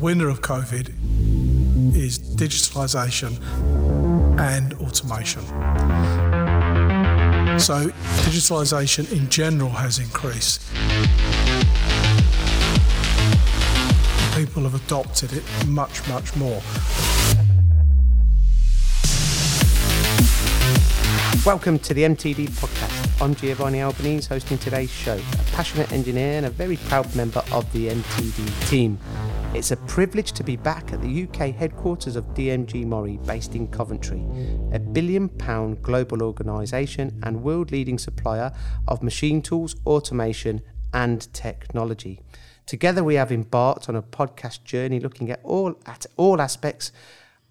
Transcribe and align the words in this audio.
winner 0.00 0.28
of 0.28 0.40
COVID 0.42 0.88
is 1.96 2.18
digitalisation 2.18 3.36
and 4.38 4.74
automation. 4.74 5.42
So, 7.58 7.88
digitalisation 8.24 9.10
in 9.10 9.28
general 9.28 9.70
has 9.70 9.98
increased. 9.98 10.62
People 14.36 14.62
have 14.62 14.74
adopted 14.74 15.32
it 15.32 15.42
much, 15.66 16.06
much 16.08 16.36
more. 16.36 16.62
Welcome 21.44 21.78
to 21.80 21.94
the 21.94 22.02
MTD 22.02 22.50
podcast. 22.50 23.22
I'm 23.22 23.34
Giovanni 23.34 23.82
Albanese, 23.82 24.28
hosting 24.28 24.58
today's 24.58 24.90
show, 24.90 25.16
a 25.16 25.56
passionate 25.56 25.90
engineer 25.92 26.36
and 26.36 26.46
a 26.46 26.50
very 26.50 26.76
proud 26.76 27.12
member 27.16 27.42
of 27.50 27.70
the 27.72 27.88
MTD 27.88 28.68
team. 28.68 28.98
It's 29.54 29.70
a 29.70 29.76
privilege 29.78 30.32
to 30.32 30.44
be 30.44 30.56
back 30.56 30.92
at 30.92 31.00
the 31.00 31.22
UK 31.22 31.54
headquarters 31.54 32.16
of 32.16 32.26
DMG 32.34 32.84
Mori, 32.84 33.18
based 33.24 33.54
in 33.54 33.66
Coventry, 33.66 34.22
a 34.72 34.78
billion 34.78 35.30
pound 35.30 35.82
global 35.82 36.22
organisation 36.22 37.18
and 37.22 37.42
world 37.42 37.72
leading 37.72 37.98
supplier 37.98 38.52
of 38.86 39.02
machine 39.02 39.40
tools, 39.40 39.74
automation, 39.86 40.60
and 40.92 41.32
technology. 41.32 42.20
Together, 42.66 43.02
we 43.02 43.14
have 43.14 43.32
embarked 43.32 43.88
on 43.88 43.96
a 43.96 44.02
podcast 44.02 44.64
journey 44.64 45.00
looking 45.00 45.30
at 45.30 45.40
all 45.42 45.80
at 45.86 46.04
all 46.18 46.42
aspects 46.42 46.92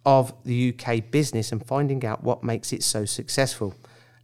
of 0.06 0.34
the 0.46 0.74
UK 0.74 1.10
business 1.10 1.52
and 1.52 1.66
finding 1.66 2.06
out 2.06 2.24
what 2.24 2.44
makes 2.44 2.72
it 2.72 2.84
so 2.84 3.06
successful. 3.06 3.74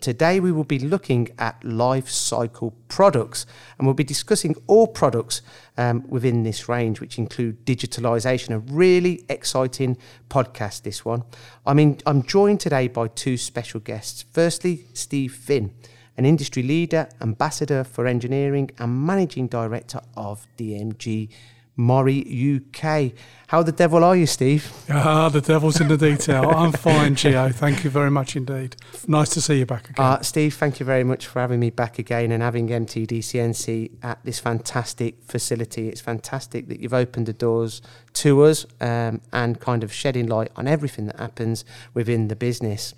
Today, 0.04 0.42
we 0.42 0.52
will 0.52 0.66
be 0.66 0.80
looking 0.80 1.30
at 1.40 1.64
life 1.64 2.10
cycle 2.10 2.74
products 2.90 3.46
and 3.78 3.88
we'll 3.88 3.94
be 3.94 4.04
discussing 4.04 4.54
all 4.68 4.86
products 4.86 5.42
um, 5.78 6.06
within 6.10 6.44
this 6.44 6.68
range, 6.68 7.00
which 7.00 7.18
include 7.18 7.66
digitalization. 7.66 8.54
A 8.54 8.60
really 8.60 9.24
exciting 9.30 9.96
podcast, 10.30 10.82
this 10.82 11.06
one. 11.06 11.24
I 11.66 11.74
mean, 11.74 12.02
I'm 12.06 12.22
joined 12.22 12.60
today 12.60 12.90
by 12.90 13.08
two 13.08 13.38
special 13.38 13.80
guests. 13.80 14.26
Firstly, 14.30 14.88
Steve 14.92 15.34
Finn, 15.34 15.74
an 16.18 16.26
industry 16.26 16.64
leader, 16.64 17.08
ambassador 17.22 17.86
for 17.86 18.06
engineering, 18.06 18.72
and 18.80 19.06
managing 19.06 19.48
director 19.48 20.02
of 20.18 20.46
DMG 20.58 21.30
Mori 21.76 22.22
UK. 22.22 23.12
How 23.48 23.64
the 23.64 23.72
devil 23.72 24.04
are 24.04 24.16
you, 24.16 24.26
Steve? 24.26 24.72
Ah, 24.90 25.30
the 25.30 25.42
devil's 25.42 25.82
in 25.82 25.88
the 25.88 25.98
detail. 25.98 26.50
I'm 26.50 26.72
fine, 26.88 27.16
Gio. 27.16 27.54
Thank 27.54 27.84
you 27.84 27.90
very 27.90 28.12
much 28.12 28.36
indeed. 28.36 28.76
Nice 29.08 29.30
to 29.30 29.42
see 29.42 29.60
you 29.60 29.66
back 29.66 29.90
again. 29.90 30.06
Uh, 30.06 30.22
Steve, 30.22 30.54
thank 30.56 30.80
you 30.80 30.86
very 30.86 31.04
much 31.04 31.28
for 31.28 31.40
having 31.40 31.60
me 31.60 31.70
back 31.70 32.00
again 32.00 32.32
and 32.32 32.44
having 32.44 32.68
MTD 32.68 33.20
CNC 33.20 33.92
at 34.04 34.24
this 34.24 34.40
fantastic 34.40 35.24
facility. 35.24 35.90
It's 35.90 36.02
fantastic 36.02 36.68
that 36.70 36.80
you've 36.80 36.94
opened 36.94 37.26
the 37.26 37.34
doors 37.34 37.82
to 38.14 38.44
us 38.44 38.66
um, 38.80 39.22
and 39.32 39.60
kind 39.60 39.84
of 39.84 39.92
shedding 39.92 40.28
light 40.28 40.52
on 40.56 40.68
everything 40.68 41.08
that 41.08 41.20
happens 41.20 41.66
within 41.94 42.28
the 42.28 42.36
business. 42.36 42.94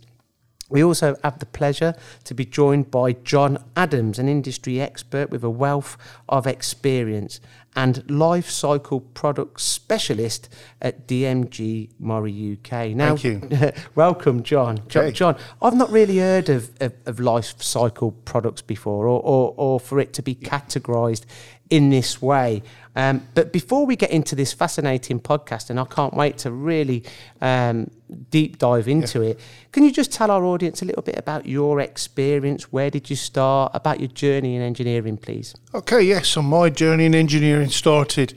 We 0.67 0.83
also 0.83 1.15
have 1.23 1.37
the 1.37 1.45
pleasure 1.45 1.93
to 2.23 2.33
be 2.33 2.43
joined 2.43 2.89
by 2.89 3.13
John 3.13 3.63
Adams, 3.75 4.17
an 4.17 4.27
industry 4.27 4.81
expert 4.81 5.29
with 5.29 5.43
a 5.43 5.49
wealth 5.49 5.95
of 6.27 6.47
experience 6.47 7.39
and 7.75 8.09
life 8.09 8.49
cycle 8.49 9.01
product 9.01 9.59
specialist 9.59 10.49
at 10.81 11.07
DMG 11.07 11.89
Mori 11.99 12.57
UK. 12.57 12.95
Now, 12.95 13.15
Thank 13.15 13.23
you. 13.51 13.71
welcome, 13.95 14.43
John. 14.43 14.79
John, 14.87 15.11
John, 15.11 15.37
I've 15.61 15.75
not 15.75 15.91
really 15.91 16.19
heard 16.19 16.49
of, 16.49 16.71
of, 16.81 16.93
of 17.05 17.19
life 17.19 17.61
cycle 17.61 18.11
products 18.11 18.61
before, 18.61 19.07
or, 19.07 19.21
or, 19.21 19.53
or 19.57 19.79
for 19.79 19.99
it 19.99 20.13
to 20.13 20.21
be 20.21 20.35
categorised 20.35 21.25
in 21.69 21.89
this 21.89 22.21
way. 22.21 22.61
Um, 22.95 23.27
but 23.33 23.51
before 23.51 23.85
we 23.85 23.95
get 23.95 24.11
into 24.11 24.35
this 24.35 24.53
fascinating 24.53 25.19
podcast, 25.19 25.69
and 25.69 25.79
I 25.79 25.85
can't 25.85 26.13
wait 26.13 26.37
to 26.39 26.51
really 26.51 27.03
um, 27.41 27.91
deep 28.29 28.57
dive 28.57 28.87
into 28.87 29.21
yeah. 29.21 29.31
it, 29.31 29.39
can 29.71 29.83
you 29.83 29.91
just 29.91 30.13
tell 30.13 30.31
our 30.31 30.43
audience 30.45 30.81
a 30.81 30.85
little 30.85 31.01
bit 31.01 31.17
about 31.17 31.45
your 31.45 31.81
experience? 31.81 32.71
Where 32.71 32.89
did 32.89 33.09
you 33.09 33.15
start? 33.15 33.71
About 33.73 33.99
your 33.99 34.09
journey 34.09 34.55
in 34.55 34.61
engineering, 34.61 35.17
please. 35.17 35.55
Okay, 35.73 36.03
yes. 36.03 36.29
So 36.29 36.41
my 36.41 36.69
journey 36.69 37.05
in 37.05 37.15
engineering 37.15 37.69
started 37.69 38.33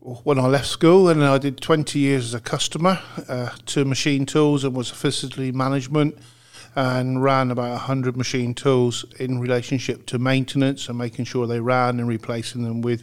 when 0.00 0.38
I 0.40 0.46
left 0.46 0.66
school, 0.66 1.08
and 1.08 1.22
I 1.22 1.38
did 1.38 1.60
20 1.60 1.98
years 1.98 2.24
as 2.26 2.34
a 2.34 2.40
customer 2.40 3.00
uh, 3.28 3.50
to 3.66 3.84
machine 3.84 4.26
tools 4.26 4.64
and 4.64 4.74
was 4.74 4.90
a 4.90 4.94
facility 4.94 5.52
management 5.52 6.18
and 6.78 7.20
ran 7.20 7.50
about 7.50 7.72
100 7.72 8.16
machine 8.16 8.54
tools 8.54 9.04
in 9.18 9.40
relationship 9.40 10.06
to 10.06 10.16
maintenance 10.16 10.88
and 10.88 10.96
making 10.96 11.24
sure 11.24 11.44
they 11.44 11.58
ran 11.58 11.98
and 11.98 12.06
replacing 12.06 12.62
them 12.62 12.82
with 12.82 13.02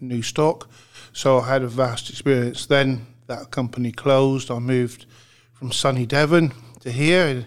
new 0.00 0.22
stock. 0.22 0.68
So 1.12 1.38
I 1.38 1.46
had 1.46 1.62
a 1.62 1.68
vast 1.68 2.10
experience. 2.10 2.66
Then 2.66 3.06
that 3.28 3.52
company 3.52 3.92
closed. 3.92 4.50
I 4.50 4.58
moved 4.58 5.06
from 5.52 5.70
sunny 5.70 6.04
Devon 6.04 6.52
to 6.80 6.90
here, 6.90 7.46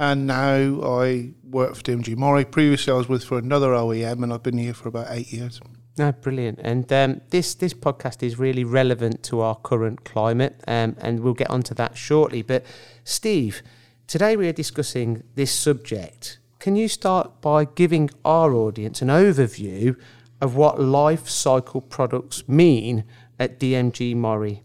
and 0.00 0.26
now 0.26 0.82
I 0.82 1.30
work 1.48 1.76
for 1.76 1.82
DMG 1.82 2.16
Mori. 2.16 2.44
Previously, 2.44 2.92
I 2.92 2.96
was 2.96 3.08
with 3.08 3.22
for 3.22 3.38
another 3.38 3.68
OEM, 3.68 4.24
and 4.24 4.32
I've 4.32 4.42
been 4.42 4.58
here 4.58 4.74
for 4.74 4.88
about 4.88 5.06
eight 5.10 5.32
years. 5.32 5.60
No, 5.96 6.10
brilliant. 6.10 6.58
And 6.60 6.92
um, 6.92 7.20
this 7.30 7.54
this 7.54 7.72
podcast 7.72 8.24
is 8.24 8.36
really 8.36 8.64
relevant 8.64 9.22
to 9.24 9.42
our 9.42 9.54
current 9.54 10.04
climate, 10.04 10.60
um, 10.66 10.96
and 10.98 11.20
we'll 11.20 11.34
get 11.34 11.50
onto 11.50 11.72
that 11.74 11.96
shortly. 11.96 12.42
But 12.42 12.66
Steve 13.04 13.62
Today 14.06 14.36
we 14.36 14.46
are 14.48 14.52
discussing 14.52 15.22
this 15.34 15.50
subject. 15.50 16.38
Can 16.58 16.76
you 16.76 16.88
start 16.88 17.40
by 17.40 17.64
giving 17.64 18.10
our 18.24 18.52
audience 18.52 19.00
an 19.00 19.08
overview 19.08 19.96
of 20.42 20.54
what 20.54 20.78
life 20.78 21.26
cycle 21.26 21.80
products 21.80 22.46
mean 22.46 23.04
at 23.38 23.58
DMG 23.58 24.14
Mori? 24.14 24.62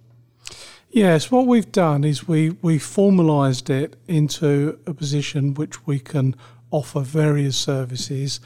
Yes, 0.91 1.31
what 1.31 1.47
we've 1.47 1.71
done 1.71 2.03
is 2.03 2.27
we 2.27 2.49
we 2.61 2.77
formalised 2.79 3.69
it 3.69 3.95
into 4.07 4.77
a 4.85 4.93
position 4.93 5.53
which 5.53 5.87
we 5.87 5.99
can 5.99 6.35
offer 6.69 6.99
various 6.99 7.55
services 7.57 8.41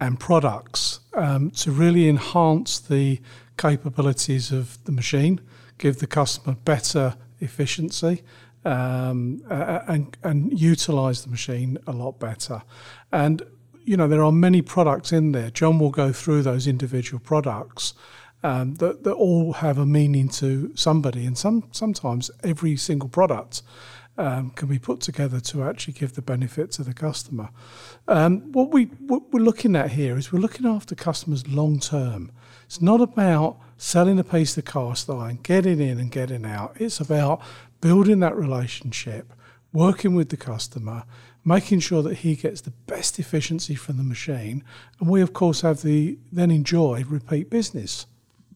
and 0.00 0.18
products 0.18 1.00
um, 1.14 1.50
to 1.50 1.70
really 1.70 2.08
enhance 2.08 2.78
the 2.78 3.20
capabilities 3.58 4.50
of 4.50 4.82
the 4.84 4.92
machine, 4.92 5.40
give 5.76 5.98
the 5.98 6.06
customer 6.06 6.56
better 6.64 7.16
efficiency, 7.40 8.22
um, 8.64 9.42
and, 9.48 10.16
and 10.22 10.60
utilize 10.60 11.22
the 11.22 11.30
machine 11.30 11.78
a 11.86 11.92
lot 11.92 12.18
better. 12.18 12.62
And, 13.12 13.42
you 13.84 13.96
know, 13.96 14.08
there 14.08 14.22
are 14.22 14.32
many 14.32 14.62
products 14.62 15.12
in 15.12 15.32
there. 15.32 15.50
John 15.50 15.78
will 15.78 15.90
go 15.90 16.12
through 16.12 16.42
those 16.42 16.66
individual 16.66 17.20
products 17.20 17.94
um, 18.42 18.74
that, 18.76 19.04
that 19.04 19.12
all 19.14 19.54
have 19.54 19.78
a 19.78 19.86
meaning 19.86 20.28
to 20.28 20.72
somebody. 20.74 21.26
And 21.26 21.36
some 21.36 21.68
sometimes 21.72 22.30
every 22.42 22.76
single 22.76 23.08
product 23.08 23.62
um, 24.18 24.50
can 24.50 24.68
be 24.68 24.78
put 24.78 25.00
together 25.00 25.40
to 25.40 25.62
actually 25.62 25.94
give 25.94 26.14
the 26.14 26.22
benefit 26.22 26.72
to 26.72 26.82
the 26.82 26.92
customer. 26.92 27.50
Um, 28.08 28.52
what, 28.52 28.72
we, 28.72 28.84
what 28.84 29.32
we're 29.32 29.44
looking 29.44 29.76
at 29.76 29.92
here 29.92 30.18
is 30.18 30.32
we're 30.32 30.40
looking 30.40 30.66
after 30.66 30.94
customers 30.94 31.46
long 31.48 31.78
term. 31.78 32.32
It's 32.66 32.82
not 32.82 33.00
about 33.00 33.58
selling 33.76 34.18
a 34.18 34.24
piece 34.24 34.58
of 34.58 34.64
cast 34.64 35.08
iron, 35.08 35.38
getting 35.42 35.80
in 35.80 35.98
and 35.98 36.10
getting 36.10 36.44
out. 36.44 36.76
It's 36.78 37.00
about 37.00 37.40
building 37.80 38.20
that 38.20 38.36
relationship, 38.36 39.32
working 39.72 40.14
with 40.14 40.28
the 40.30 40.36
customer, 40.36 41.04
making 41.44 41.80
sure 41.80 42.02
that 42.02 42.18
he 42.18 42.36
gets 42.36 42.60
the 42.62 42.70
best 42.70 43.18
efficiency 43.18 43.74
from 43.74 43.96
the 43.96 44.02
machine, 44.02 44.64
and 45.00 45.08
we 45.08 45.20
of 45.20 45.32
course 45.32 45.62
have 45.62 45.82
the 45.82 46.18
then 46.32 46.50
enjoy 46.50 47.04
repeat 47.04 47.50
business. 47.50 48.06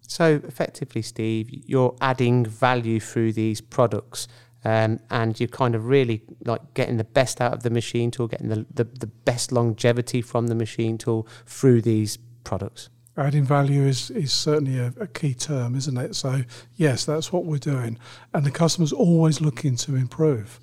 So 0.07 0.41
effectively, 0.47 1.03
Steve, 1.03 1.49
you're 1.51 1.97
adding 2.01 2.45
value 2.45 3.01
through 3.01 3.33
these 3.33 3.61
products. 3.61 4.29
Um, 4.65 5.01
and 5.11 5.41
you're 5.41 5.49
kind 5.49 5.75
of 5.75 5.87
really 5.87 6.23
like 6.45 6.75
getting 6.75 6.97
the 6.97 7.03
best 7.03 7.41
out 7.41 7.53
of 7.53 7.65
the 7.65 7.71
machine 7.71 8.13
tool, 8.13 8.29
getting 8.29 8.49
the, 8.49 8.65
the, 8.73 8.85
the 8.85 9.09
best 9.09 9.51
longevity 9.51 10.23
from 10.23 10.47
the 10.47 10.55
machine 10.55 10.99
tool 10.99 11.27
through 11.47 11.83
these 11.83 12.17
products 12.45 12.89
adding 13.17 13.45
value 13.45 13.83
is, 13.83 14.11
is 14.11 14.33
certainly 14.33 14.79
a, 14.79 14.93
a, 15.01 15.07
key 15.07 15.35
term, 15.35 15.75
isn't 15.75 15.97
it? 15.97 16.15
So, 16.15 16.43
yes, 16.77 17.05
that's 17.05 17.33
what 17.33 17.45
we're 17.45 17.59
doing. 17.59 17.99
And 18.33 18.45
the 18.45 18.51
customer's 18.51 18.93
always 18.93 19.41
looking 19.41 19.77
to 19.77 19.97
improve. 19.97 20.61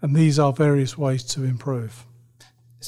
And 0.00 0.14
these 0.14 0.38
are 0.38 0.52
various 0.52 0.96
ways 0.96 1.24
to 1.24 1.42
improve. 1.44 2.06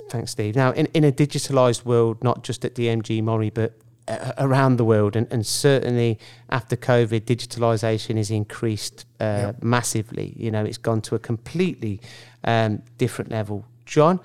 Thanks, 0.09 0.31
Steve. 0.31 0.55
Now, 0.55 0.71
in, 0.73 0.87
in 0.95 1.03
a 1.03 1.11
digitalised 1.11 1.85
world, 1.85 2.23
not 2.23 2.45
just 2.45 2.65
at 2.65 2.75
DMG 2.75 3.23
Mori, 3.23 3.51
but 3.51 3.77
uh, 4.07 4.33
around 4.39 4.77
the 4.77 4.85
world, 4.85 5.17
and, 5.17 5.27
and 5.33 5.45
certainly 5.45 6.19
after 6.49 6.77
COVID, 6.77 7.23
digitalisation 7.23 8.17
has 8.17 8.31
increased 8.31 9.07
uh, 9.21 9.25
yep. 9.25 9.63
massively. 9.63 10.35
You 10.37 10.53
know, 10.53 10.65
it's 10.65 10.79
gone 10.79 11.01
to 11.03 11.17
a 11.17 11.19
completely 11.19 12.01
um, 12.45 12.83
different 12.99 13.31
level. 13.33 13.67
John, 13.85 14.21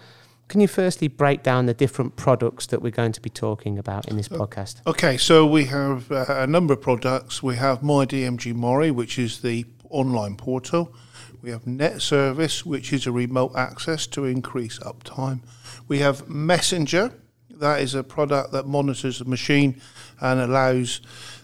can 0.47 0.61
you 0.61 0.67
firstly 0.67 1.07
break 1.07 1.43
down 1.43 1.65
the 1.65 1.73
different 1.73 2.15
products 2.15 2.67
that 2.67 2.81
we're 2.81 2.91
going 2.91 3.11
to 3.13 3.21
be 3.21 3.29
talking 3.29 3.77
about 3.77 4.07
in 4.07 4.17
this 4.17 4.27
podcast? 4.27 4.85
Okay, 4.85 5.17
so 5.17 5.45
we 5.45 5.65
have 5.65 6.11
uh, 6.11 6.25
a 6.29 6.47
number 6.47 6.73
of 6.73 6.81
products. 6.81 7.41
We 7.41 7.55
have 7.55 7.81
My 7.81 8.05
DMG 8.05 8.53
Mori, 8.53 8.91
which 8.91 9.17
is 9.17 9.41
the 9.41 9.65
online 9.89 10.35
portal. 10.35 10.93
We 11.41 11.51
have 11.51 11.65
Net 11.65 12.01
Service, 12.01 12.65
which 12.65 12.93
is 12.93 13.05
a 13.07 13.11
remote 13.11 13.53
access 13.55 14.07
to 14.07 14.25
increase 14.25 14.79
uptime. 14.79 15.41
We 15.87 15.99
have 15.99 16.27
Messenger, 16.27 17.13
that 17.49 17.81
is 17.81 17.95
a 17.95 18.03
product 18.03 18.51
that 18.51 18.67
monitors 18.67 19.19
the 19.19 19.25
machine 19.25 19.81
and 20.19 20.39
allows 20.39 21.01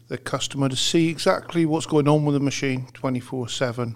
the 0.07 0.17
customer 0.17 0.69
to 0.69 0.75
see 0.75 1.09
exactly 1.09 1.65
what's 1.65 1.85
going 1.85 2.07
on 2.07 2.25
with 2.25 2.33
the 2.33 2.39
machine 2.39 2.87
24 2.93 3.47
7. 3.49 3.95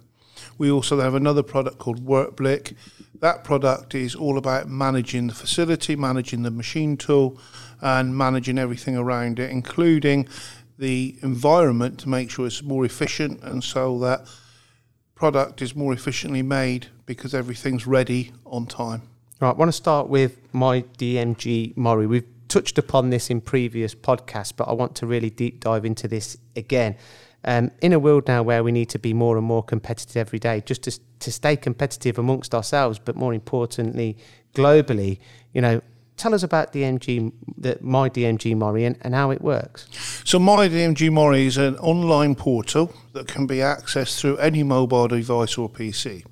We 0.58 0.72
also 0.72 1.00
have 1.00 1.16
another 1.16 1.44
product 1.44 1.78
called 1.78 2.06
WorkBlick. 2.06 2.76
That 3.20 3.44
product 3.44 3.96
is 3.96 4.16
all 4.16 4.38
about 4.38 4.68
managing 4.68 5.28
the 5.28 5.34
facility, 5.34 5.96
managing 5.96 6.44
the 6.44 6.52
machine 6.52 6.98
tool, 6.98 7.40
and 7.82 8.18
managing 8.18 8.58
everything 8.58 8.96
around 8.98 9.40
it, 9.40 9.50
including 9.50 10.28
the 10.78 11.18
environment 11.22 12.00
to 12.00 12.10
make 12.10 12.30
sure 12.30 12.46
it's 12.46 12.62
more 12.62 12.86
efficient 12.86 13.42
and 13.44 13.64
so 13.64 13.98
that 14.00 14.28
product 15.16 15.62
is 15.62 15.76
more 15.76 15.94
efficiently 15.94 16.42
made 16.42 16.88
because 17.06 17.34
everything's 17.34 17.88
ready 17.88 18.34
on 18.46 18.66
time. 18.66 19.02
Right, 19.40 19.50
I 19.50 19.54
want 19.54 19.70
to 19.70 19.74
start 19.74 20.10
with 20.10 20.54
my 20.54 20.82
DMG 20.82 21.76
Mori. 21.78 22.08
We've 22.08 22.28
touched 22.56 22.78
upon 22.78 23.10
this 23.10 23.30
in 23.30 23.42
previous 23.42 23.94
podcasts, 23.94 24.54
but 24.56 24.70
I 24.70 24.72
want 24.72 24.96
to 24.96 25.06
really 25.06 25.30
deep 25.30 25.60
dive 25.60 25.84
into 25.84 26.08
this 26.08 26.38
again. 26.56 26.96
Um, 27.44 27.70
in 27.82 27.92
a 27.92 28.00
world 28.00 28.30
now 28.30 28.44
where 28.44 28.64
we 28.64 28.72
need 28.72 28.90
to 28.92 28.98
be 28.98 29.14
more 29.14 29.36
and 29.36 29.46
more 29.46 29.62
competitive 29.62 30.16
every 30.16 30.40
day, 30.40 30.62
just 30.62 30.84
to, 30.84 30.98
to 31.20 31.34
stay 31.34 31.58
competitive 31.58 32.18
amongst 32.18 32.56
ourselves, 32.56 32.98
but 32.98 33.18
more 33.18 33.34
importantly, 33.34 34.16
globally, 34.54 35.20
you 35.54 35.60
know, 35.60 35.82
tell 36.16 36.34
us 36.34 36.44
about 36.44 36.72
DMG, 36.72 37.34
the, 37.58 37.78
my 37.82 38.10
DMG 38.10 38.56
Mori, 38.56 38.86
and, 38.86 38.98
and 39.02 39.14
how 39.14 39.32
it 39.32 39.42
works. 39.42 39.90
So, 40.24 40.40
my 40.40 40.70
DMG 40.70 41.12
Mori 41.12 41.48
is 41.48 41.58
an 41.58 41.76
online 41.80 42.36
portal 42.36 42.94
that 43.12 43.28
can 43.28 43.48
be 43.48 43.58
accessed 43.58 44.18
through 44.18 44.38
any 44.38 44.64
mobile 44.64 45.10
device 45.10 45.58
or 45.58 45.70
PC, 45.70 46.24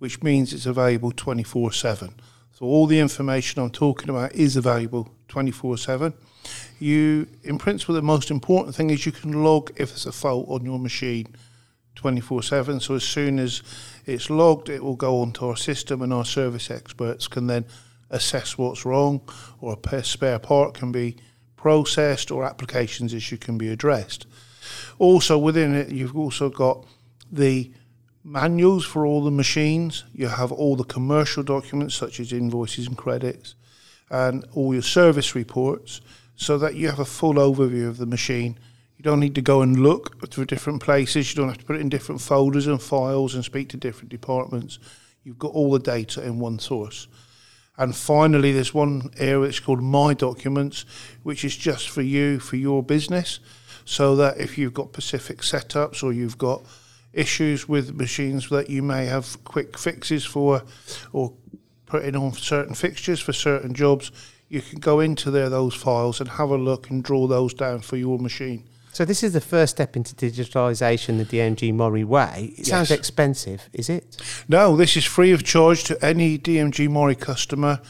which 0.00 0.24
means 0.24 0.52
it's 0.52 0.66
available 0.66 1.12
24 1.12 1.70
7. 1.70 2.14
So, 2.58 2.66
all 2.66 2.86
the 2.86 2.98
information 2.98 3.62
I'm 3.62 3.70
talking 3.70 4.10
about 4.10 4.32
is 4.34 4.56
available 4.56 5.08
24 5.28 5.78
7 5.78 6.12
you, 6.78 7.26
in 7.42 7.58
principle, 7.58 7.94
the 7.94 8.02
most 8.02 8.30
important 8.30 8.74
thing 8.74 8.90
is 8.90 9.04
you 9.04 9.12
can 9.12 9.42
log 9.42 9.70
if 9.76 9.90
there's 9.90 10.06
a 10.06 10.12
fault 10.12 10.46
on 10.48 10.64
your 10.64 10.78
machine 10.78 11.34
24 11.96 12.42
7. 12.42 12.80
So 12.80 12.94
as 12.94 13.04
soon 13.04 13.38
as 13.38 13.62
it's 14.06 14.30
logged, 14.30 14.68
it 14.68 14.82
will 14.82 14.96
go 14.96 15.20
onto 15.20 15.46
our 15.46 15.56
system, 15.56 16.02
and 16.02 16.12
our 16.12 16.24
service 16.24 16.70
experts 16.70 17.26
can 17.26 17.46
then 17.46 17.64
assess 18.10 18.56
what's 18.56 18.84
wrong, 18.84 19.20
or 19.60 19.76
a 19.90 20.04
spare 20.04 20.38
part 20.38 20.74
can 20.74 20.92
be 20.92 21.16
processed, 21.56 22.30
or 22.30 22.44
applications 22.44 23.12
issue 23.12 23.36
can 23.36 23.58
be 23.58 23.68
addressed. 23.68 24.26
Also, 24.98 25.36
within 25.36 25.74
it, 25.74 25.88
you've 25.88 26.16
also 26.16 26.48
got 26.48 26.84
the 27.30 27.72
manuals 28.28 28.84
for 28.84 29.06
all 29.06 29.24
the 29.24 29.30
machines. 29.30 30.04
You 30.12 30.28
have 30.28 30.52
all 30.52 30.76
the 30.76 30.84
commercial 30.84 31.42
documents, 31.42 31.94
such 31.94 32.20
as 32.20 32.32
invoices 32.32 32.86
and 32.86 32.96
credits, 32.96 33.54
and 34.10 34.44
all 34.52 34.74
your 34.74 34.82
service 34.82 35.34
reports 35.34 36.00
so 36.36 36.58
that 36.58 36.74
you 36.74 36.88
have 36.88 37.00
a 37.00 37.04
full 37.04 37.34
overview 37.34 37.88
of 37.88 37.96
the 37.96 38.06
machine. 38.06 38.58
You 38.96 39.02
don't 39.02 39.20
need 39.20 39.34
to 39.36 39.42
go 39.42 39.62
and 39.62 39.78
look 39.78 40.30
through 40.30 40.44
different 40.44 40.82
places. 40.82 41.30
You 41.30 41.36
don't 41.36 41.48
have 41.48 41.58
to 41.58 41.64
put 41.64 41.76
it 41.76 41.80
in 41.80 41.88
different 41.88 42.20
folders 42.20 42.66
and 42.66 42.80
files 42.80 43.34
and 43.34 43.44
speak 43.44 43.70
to 43.70 43.76
different 43.76 44.10
departments. 44.10 44.78
You've 45.24 45.38
got 45.38 45.52
all 45.52 45.72
the 45.72 45.78
data 45.78 46.22
in 46.24 46.38
one 46.38 46.58
source. 46.58 47.08
And 47.76 47.94
finally, 47.94 48.52
there's 48.52 48.74
one 48.74 49.10
area 49.18 49.46
that's 49.46 49.60
called 49.60 49.82
My 49.82 50.12
Documents, 50.12 50.84
which 51.22 51.44
is 51.44 51.56
just 51.56 51.88
for 51.88 52.02
you, 52.02 52.40
for 52.40 52.56
your 52.56 52.82
business, 52.82 53.40
so 53.84 54.16
that 54.16 54.38
if 54.38 54.58
you've 54.58 54.74
got 54.74 54.88
specific 54.88 55.38
setups 55.38 56.02
or 56.02 56.12
you've 56.12 56.38
got 56.38 56.62
issues 57.18 57.68
with 57.68 57.94
machines 57.96 58.48
that 58.48 58.70
you 58.70 58.82
may 58.82 59.06
have 59.06 59.42
quick 59.44 59.76
fixes 59.78 60.24
for 60.24 60.62
or 61.12 61.32
putting 61.86 62.14
on 62.14 62.32
certain 62.32 62.74
fixtures 62.74 63.20
for 63.20 63.32
certain 63.32 63.74
jobs, 63.74 64.12
you 64.48 64.62
can 64.62 64.78
go 64.78 65.00
into 65.00 65.30
there 65.30 65.48
those 65.48 65.74
files 65.74 66.20
and 66.20 66.28
have 66.28 66.50
a 66.50 66.56
look 66.56 66.90
and 66.90 67.02
draw 67.02 67.26
those 67.26 67.52
down 67.52 67.80
for 67.80 67.96
your 67.96 68.18
machine. 68.18 68.64
So 68.92 69.04
this 69.04 69.22
is 69.22 69.32
the 69.32 69.40
first 69.40 69.76
step 69.76 69.96
into 69.96 70.14
digitalisation, 70.14 71.18
the 71.18 71.24
DMG 71.24 71.74
Mori 71.74 72.04
way. 72.04 72.54
It 72.56 72.58
yes. 72.60 72.68
sounds 72.68 72.90
expensive, 72.90 73.68
is 73.72 73.88
it? 73.88 74.16
No, 74.48 74.76
this 74.76 74.96
is 74.96 75.04
free 75.04 75.32
of 75.32 75.44
charge 75.44 75.84
to 75.84 76.04
any 76.04 76.38
DMG 76.38 76.88
Mori 76.88 77.14
customer, 77.14 77.80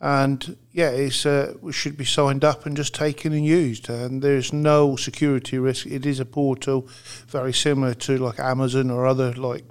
and 0.00 0.56
yeah, 0.72 0.90
it's 0.90 1.26
uh, 1.26 1.54
it 1.66 1.72
should 1.72 1.96
be 1.96 2.04
signed 2.04 2.44
up 2.44 2.64
and 2.64 2.76
just 2.76 2.94
taken 2.94 3.32
and 3.32 3.44
used. 3.44 3.88
And 3.88 4.22
there's 4.22 4.52
no 4.52 4.96
security 4.96 5.58
risk. 5.58 5.86
It 5.86 6.06
is 6.06 6.20
a 6.20 6.24
portal, 6.24 6.88
very 7.26 7.52
similar 7.52 7.94
to 7.94 8.18
like 8.18 8.38
Amazon 8.38 8.90
or 8.90 9.06
other 9.06 9.32
like 9.32 9.64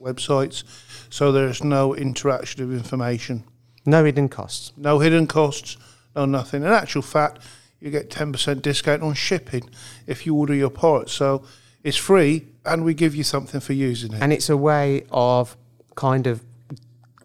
websites. 0.00 0.64
So 1.10 1.32
there's 1.32 1.62
no 1.62 1.94
interaction 1.94 2.62
of 2.62 2.72
information. 2.72 3.44
No 3.84 4.04
hidden 4.04 4.28
costs. 4.28 4.72
No 4.76 5.00
hidden 5.00 5.26
costs, 5.26 5.76
no 6.16 6.24
nothing. 6.24 6.62
In 6.62 6.68
actual 6.68 7.02
fact, 7.02 7.40
you 7.80 7.90
get 7.90 8.10
10% 8.10 8.62
discount 8.62 9.02
on 9.02 9.14
shipping 9.14 9.68
if 10.06 10.24
you 10.24 10.34
order 10.34 10.54
your 10.54 10.70
parts. 10.70 11.12
So 11.12 11.44
it's 11.82 11.96
free 11.96 12.46
and 12.64 12.84
we 12.84 12.94
give 12.94 13.14
you 13.14 13.24
something 13.24 13.60
for 13.60 13.72
using 13.72 14.12
it. 14.12 14.22
And 14.22 14.32
it's 14.32 14.48
a 14.48 14.56
way 14.56 15.04
of 15.10 15.56
kind 15.96 16.26
of 16.26 16.42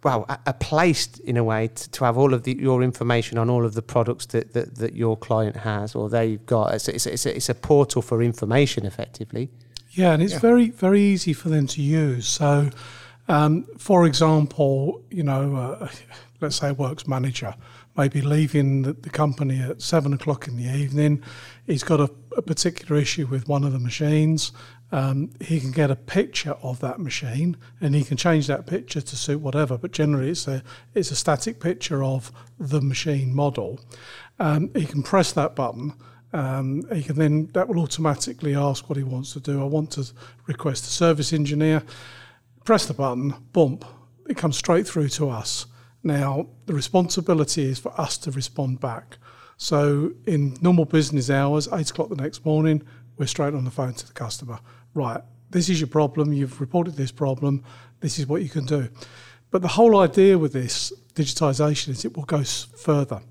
well, 0.08 0.26
a, 0.30 0.40
a 0.46 0.54
place 0.54 1.20
in 1.20 1.36
a 1.36 1.44
way 1.44 1.68
to, 1.68 1.92
to 1.92 2.06
have 2.06 2.18
all 2.18 2.34
of 2.34 2.44
the, 2.44 2.58
your 2.58 2.82
information 2.82 3.38
on 3.38 3.50
all 3.50 3.66
of 3.66 3.74
the 3.74 3.82
products 3.82 4.28
that, 4.28 4.54
that, 4.54 4.76
that 4.76 4.96
your 4.96 5.18
client 5.18 5.58
has 5.58 5.96
or 5.96 6.10
they've 6.10 6.46
got. 6.46 6.74
It's 6.74 6.88
a, 6.88 6.96
it's, 6.96 7.06
it's, 7.08 7.26
a, 7.26 7.36
it's 7.36 7.50
a 7.50 7.54
portal 7.54 8.02
for 8.02 8.24
information, 8.24 8.86
effectively. 8.86 9.50
Yeah, 9.92 10.14
and 10.14 10.24
it's 10.24 10.32
yeah. 10.34 10.40
very 10.40 10.70
very 10.70 11.02
easy 11.02 11.34
for 11.34 11.50
them 11.50 11.68
to 11.68 11.82
use. 11.82 12.26
So, 12.26 12.70
um, 13.28 13.66
for 13.78 14.06
example, 14.06 15.04
you 15.12 15.24
know, 15.24 15.58
uh, 15.58 15.90
let's 16.40 16.56
say 16.56 16.70
a 16.70 16.74
works 16.74 17.06
manager, 17.06 17.54
maybe 17.98 18.22
leaving 18.22 18.84
the, 18.84 18.94
the 18.94 19.10
company 19.10 19.60
at 19.60 19.82
seven 19.82 20.14
o'clock 20.14 20.48
in 20.48 20.56
the 20.56 20.72
evening. 20.72 21.22
He's 21.66 21.84
got 21.84 22.00
a, 22.00 22.10
a 22.38 22.42
particular 22.42 22.96
issue 22.96 23.28
with 23.28 23.50
one 23.50 23.66
of 23.66 23.74
the 23.74 23.80
machines. 23.80 24.54
Um, 24.92 25.32
he 25.42 25.60
can 25.60 25.72
get 25.72 25.92
a 25.92 25.96
picture 25.96 26.56
of 26.64 26.80
that 26.80 27.00
machine 27.00 27.58
and 27.82 27.94
he 27.94 28.04
can 28.04 28.16
change 28.16 28.48
that 28.48 28.66
picture 28.66 29.02
to 29.02 29.16
suit 29.16 29.42
whatever. 29.42 29.78
But 29.78 29.92
generally, 29.92 30.30
it's 30.30 30.48
a 30.48 30.64
it's 30.94 31.12
a 31.12 31.16
static 31.16 31.60
picture 31.60 32.04
of 32.04 32.32
the 32.60 32.82
machine 32.82 33.36
model. 33.36 33.80
Um, 34.40 34.72
he 34.74 34.86
can 34.86 35.04
press 35.04 35.32
that 35.34 35.56
button. 35.56 35.94
Um, 36.34 36.84
he 36.94 37.04
can 37.04 37.18
then 37.18 37.48
that 37.54 37.68
will 37.68 37.80
automatically 37.80 38.56
ask 38.56 38.90
what 38.90 38.98
he 38.98 39.04
wants 39.04 39.34
to 39.34 39.40
do. 39.40 39.62
I 39.62 39.66
want 39.66 39.92
to 39.92 40.06
request 40.46 40.86
a 40.86 40.90
service 40.90 41.34
engineer. 41.34 41.84
Press 42.64 42.86
the 42.86 42.94
button, 42.94 43.34
bump, 43.54 43.86
it 44.28 44.38
comes 44.38 44.58
straight 44.58 44.88
through 44.88 45.10
to 45.10 45.30
us. 45.30 45.66
Now, 46.04 46.48
the 46.66 46.74
responsibility 46.74 47.64
is 47.64 47.80
for 47.80 48.00
us 48.00 48.18
to 48.20 48.32
respond 48.32 48.80
back. 48.80 49.18
So, 49.58 50.12
in 50.26 50.58
normal 50.62 50.86
business 50.86 51.30
hours, 51.30 51.68
eight 51.74 51.90
o'clock 51.90 52.10
the 52.10 52.16
next 52.16 52.46
morning, 52.46 52.84
we're 53.18 53.26
straight 53.26 53.54
on 53.54 53.64
the 53.64 53.72
phone 53.72 53.94
to 53.94 54.08
the 54.08 54.14
customer. 54.14 54.60
Right, 54.98 55.22
this 55.52 55.70
is 55.70 55.80
your 55.80 55.90
problem. 55.90 56.34
You've 56.34 56.60
reported 56.60 56.96
this 56.96 57.12
problem. 57.12 57.64
This 58.00 58.18
is 58.18 58.26
what 58.26 58.42
you 58.42 58.50
can 58.50 58.66
do. 58.66 58.90
But 59.52 59.62
the 59.62 59.68
whole 59.68 60.00
idea 60.00 60.40
with 60.40 60.54
this 60.54 60.92
digitisation 61.14 61.90
is 61.90 62.04
it 62.04 62.18
will 62.18 62.26
go 62.26 62.44
further. 62.44 63.22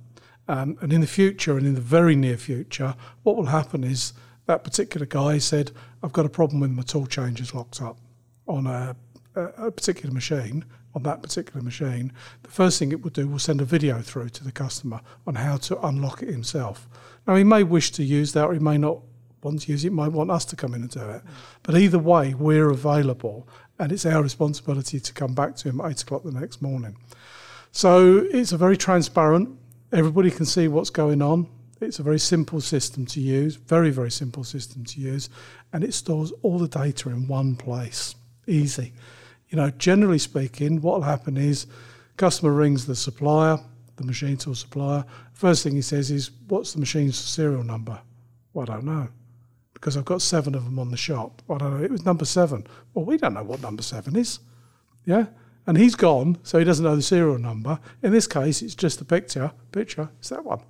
Um, 0.47 0.79
and 0.81 0.93
in 0.93 1.00
the 1.00 1.09
future, 1.09 1.59
and 1.59 1.67
in 1.67 1.75
the 1.75 1.81
very 1.81 2.14
near 2.14 2.37
future, 2.37 2.95
what 3.25 3.37
will 3.37 3.47
happen 3.47 3.83
is 3.83 4.12
that 4.47 4.62
particular 4.62 5.07
guy 5.07 5.38
said, 5.38 5.73
I've 6.05 6.12
got 6.12 6.25
a 6.25 6.29
problem 6.29 6.61
with 6.61 6.71
my 6.71 6.85
tool 6.85 7.05
changes 7.05 7.52
locked 7.52 7.83
up 7.83 7.99
on 8.47 8.69
a, 8.69 8.95
a, 9.35 9.67
a 9.67 9.73
particular 9.73 10.14
machine 10.14 10.64
on 10.97 11.02
that 11.02 11.21
particular 11.21 11.61
machine, 11.62 12.11
the 12.43 12.49
first 12.49 12.79
thing 12.79 12.90
it 12.90 13.02
will 13.02 13.11
do 13.11 13.29
will 13.29 13.38
send 13.38 13.61
a 13.61 13.67
video 13.67 14.00
through 14.00 14.31
to 14.31 14.43
the 14.43 14.50
customer 14.50 14.99
on 15.26 15.35
how 15.35 15.59
to 15.59 15.79
unlock 15.87 16.23
it 16.23 16.31
himself. 16.31 16.88
Now, 17.26 17.35
he 17.35 17.45
may 17.45 17.64
wish 17.64 17.90
to 17.93 18.02
use 18.02 18.33
that 18.33 18.45
or 18.45 18.55
he 18.55 18.59
may 18.59 18.79
not 18.79 19.00
want 19.47 19.62
to 19.62 19.73
use 19.73 19.85
it, 19.85 19.93
might 19.93 20.12
want 20.12 20.31
us 20.31 20.45
to 20.47 20.57
come 20.57 20.75
in 20.75 20.83
and 20.83 20.91
do 20.91 21.00
it. 21.00 21.23
But 21.62 21.76
either 21.76 21.99
way, 21.99 22.35
we're 22.35 22.71
available 22.71 23.49
and 23.79 23.93
it's 23.93 24.07
our 24.07 24.23
responsibility 24.23 25.00
to 25.00 25.12
come 25.12 25.35
back 25.35 25.57
to 25.57 25.69
him 25.69 25.81
at 25.81 25.91
8 25.91 26.03
o'clock 26.03 26.23
the 26.25 26.33
next 26.33 26.62
morning. 26.62 26.97
So 27.73 28.26
it's 28.31 28.53
a 28.53 28.57
very 28.57 28.76
transparent, 28.76 29.50
everybody 29.93 30.31
can 30.31 30.47
see 30.47 30.69
what's 30.69 30.91
going 30.91 31.21
on. 31.21 31.49
It's 31.81 31.99
a 31.99 32.03
very 32.03 32.19
simple 32.19 32.62
system 32.62 33.05
to 33.07 33.21
use, 33.21 33.57
very, 33.57 33.91
very 33.91 34.11
simple 34.11 34.45
system 34.45 34.85
to 34.85 35.00
use, 35.00 35.29
and 35.75 35.85
it 35.85 35.93
stores 35.93 36.33
all 36.43 36.59
the 36.59 36.69
data 36.69 37.11
in 37.11 37.29
one 37.29 37.55
place. 37.55 38.15
Easy 38.47 38.93
you 39.49 39.57
know, 39.57 39.71
generally 39.71 40.19
speaking, 40.19 40.81
what 40.81 40.97
will 40.97 41.03
happen 41.03 41.37
is 41.37 41.67
customer 42.17 42.53
rings 42.53 42.87
the 42.87 42.97
supplier, 42.97 43.59
the 43.97 44.05
machine 44.05 44.37
tool 44.37 44.55
supplier. 44.55 45.05
First 45.33 45.62
thing 45.62 45.75
he 45.75 45.83
says 45.83 46.11
is, 46.11 46.31
"What's 46.49 46.73
the 46.73 46.81
machine's 46.81 47.17
serial 47.17 47.62
number?" 47.62 48.00
Well, 48.53 48.69
I 48.69 48.75
don't 48.75 48.85
know 48.85 49.09
because 49.76 49.95
I've 49.95 50.06
got 50.06 50.23
seven 50.23 50.54
of 50.54 50.64
them 50.64 50.78
on 50.78 50.90
the 50.90 50.97
shop. 50.97 51.42
I 51.50 51.59
don't 51.59 51.78
know. 51.78 51.85
It 51.85 51.90
was 51.90 52.06
number 52.06 52.25
seven. 52.25 52.66
Well, 52.95 53.04
we 53.04 53.18
don't 53.18 53.35
know 53.35 53.42
what 53.42 53.61
number 53.61 53.83
seven 53.83 54.16
is. 54.16 54.38
Yeah, 55.04 55.26
and 55.66 55.76
he's 55.76 55.95
gone, 55.95 56.38
so 56.42 56.59
he 56.59 56.64
doesn't 56.64 56.85
know 56.85 56.97
the 56.97 57.02
serial 57.02 57.38
number. 57.38 57.78
In 58.02 58.11
this 58.11 58.26
case, 58.26 58.62
it's 58.62 58.75
just 58.75 58.99
the 58.99 59.04
picture. 59.04 59.52
Picture. 59.73 60.09
It's 60.18 60.30
that 60.30 60.45
one. 60.45 60.61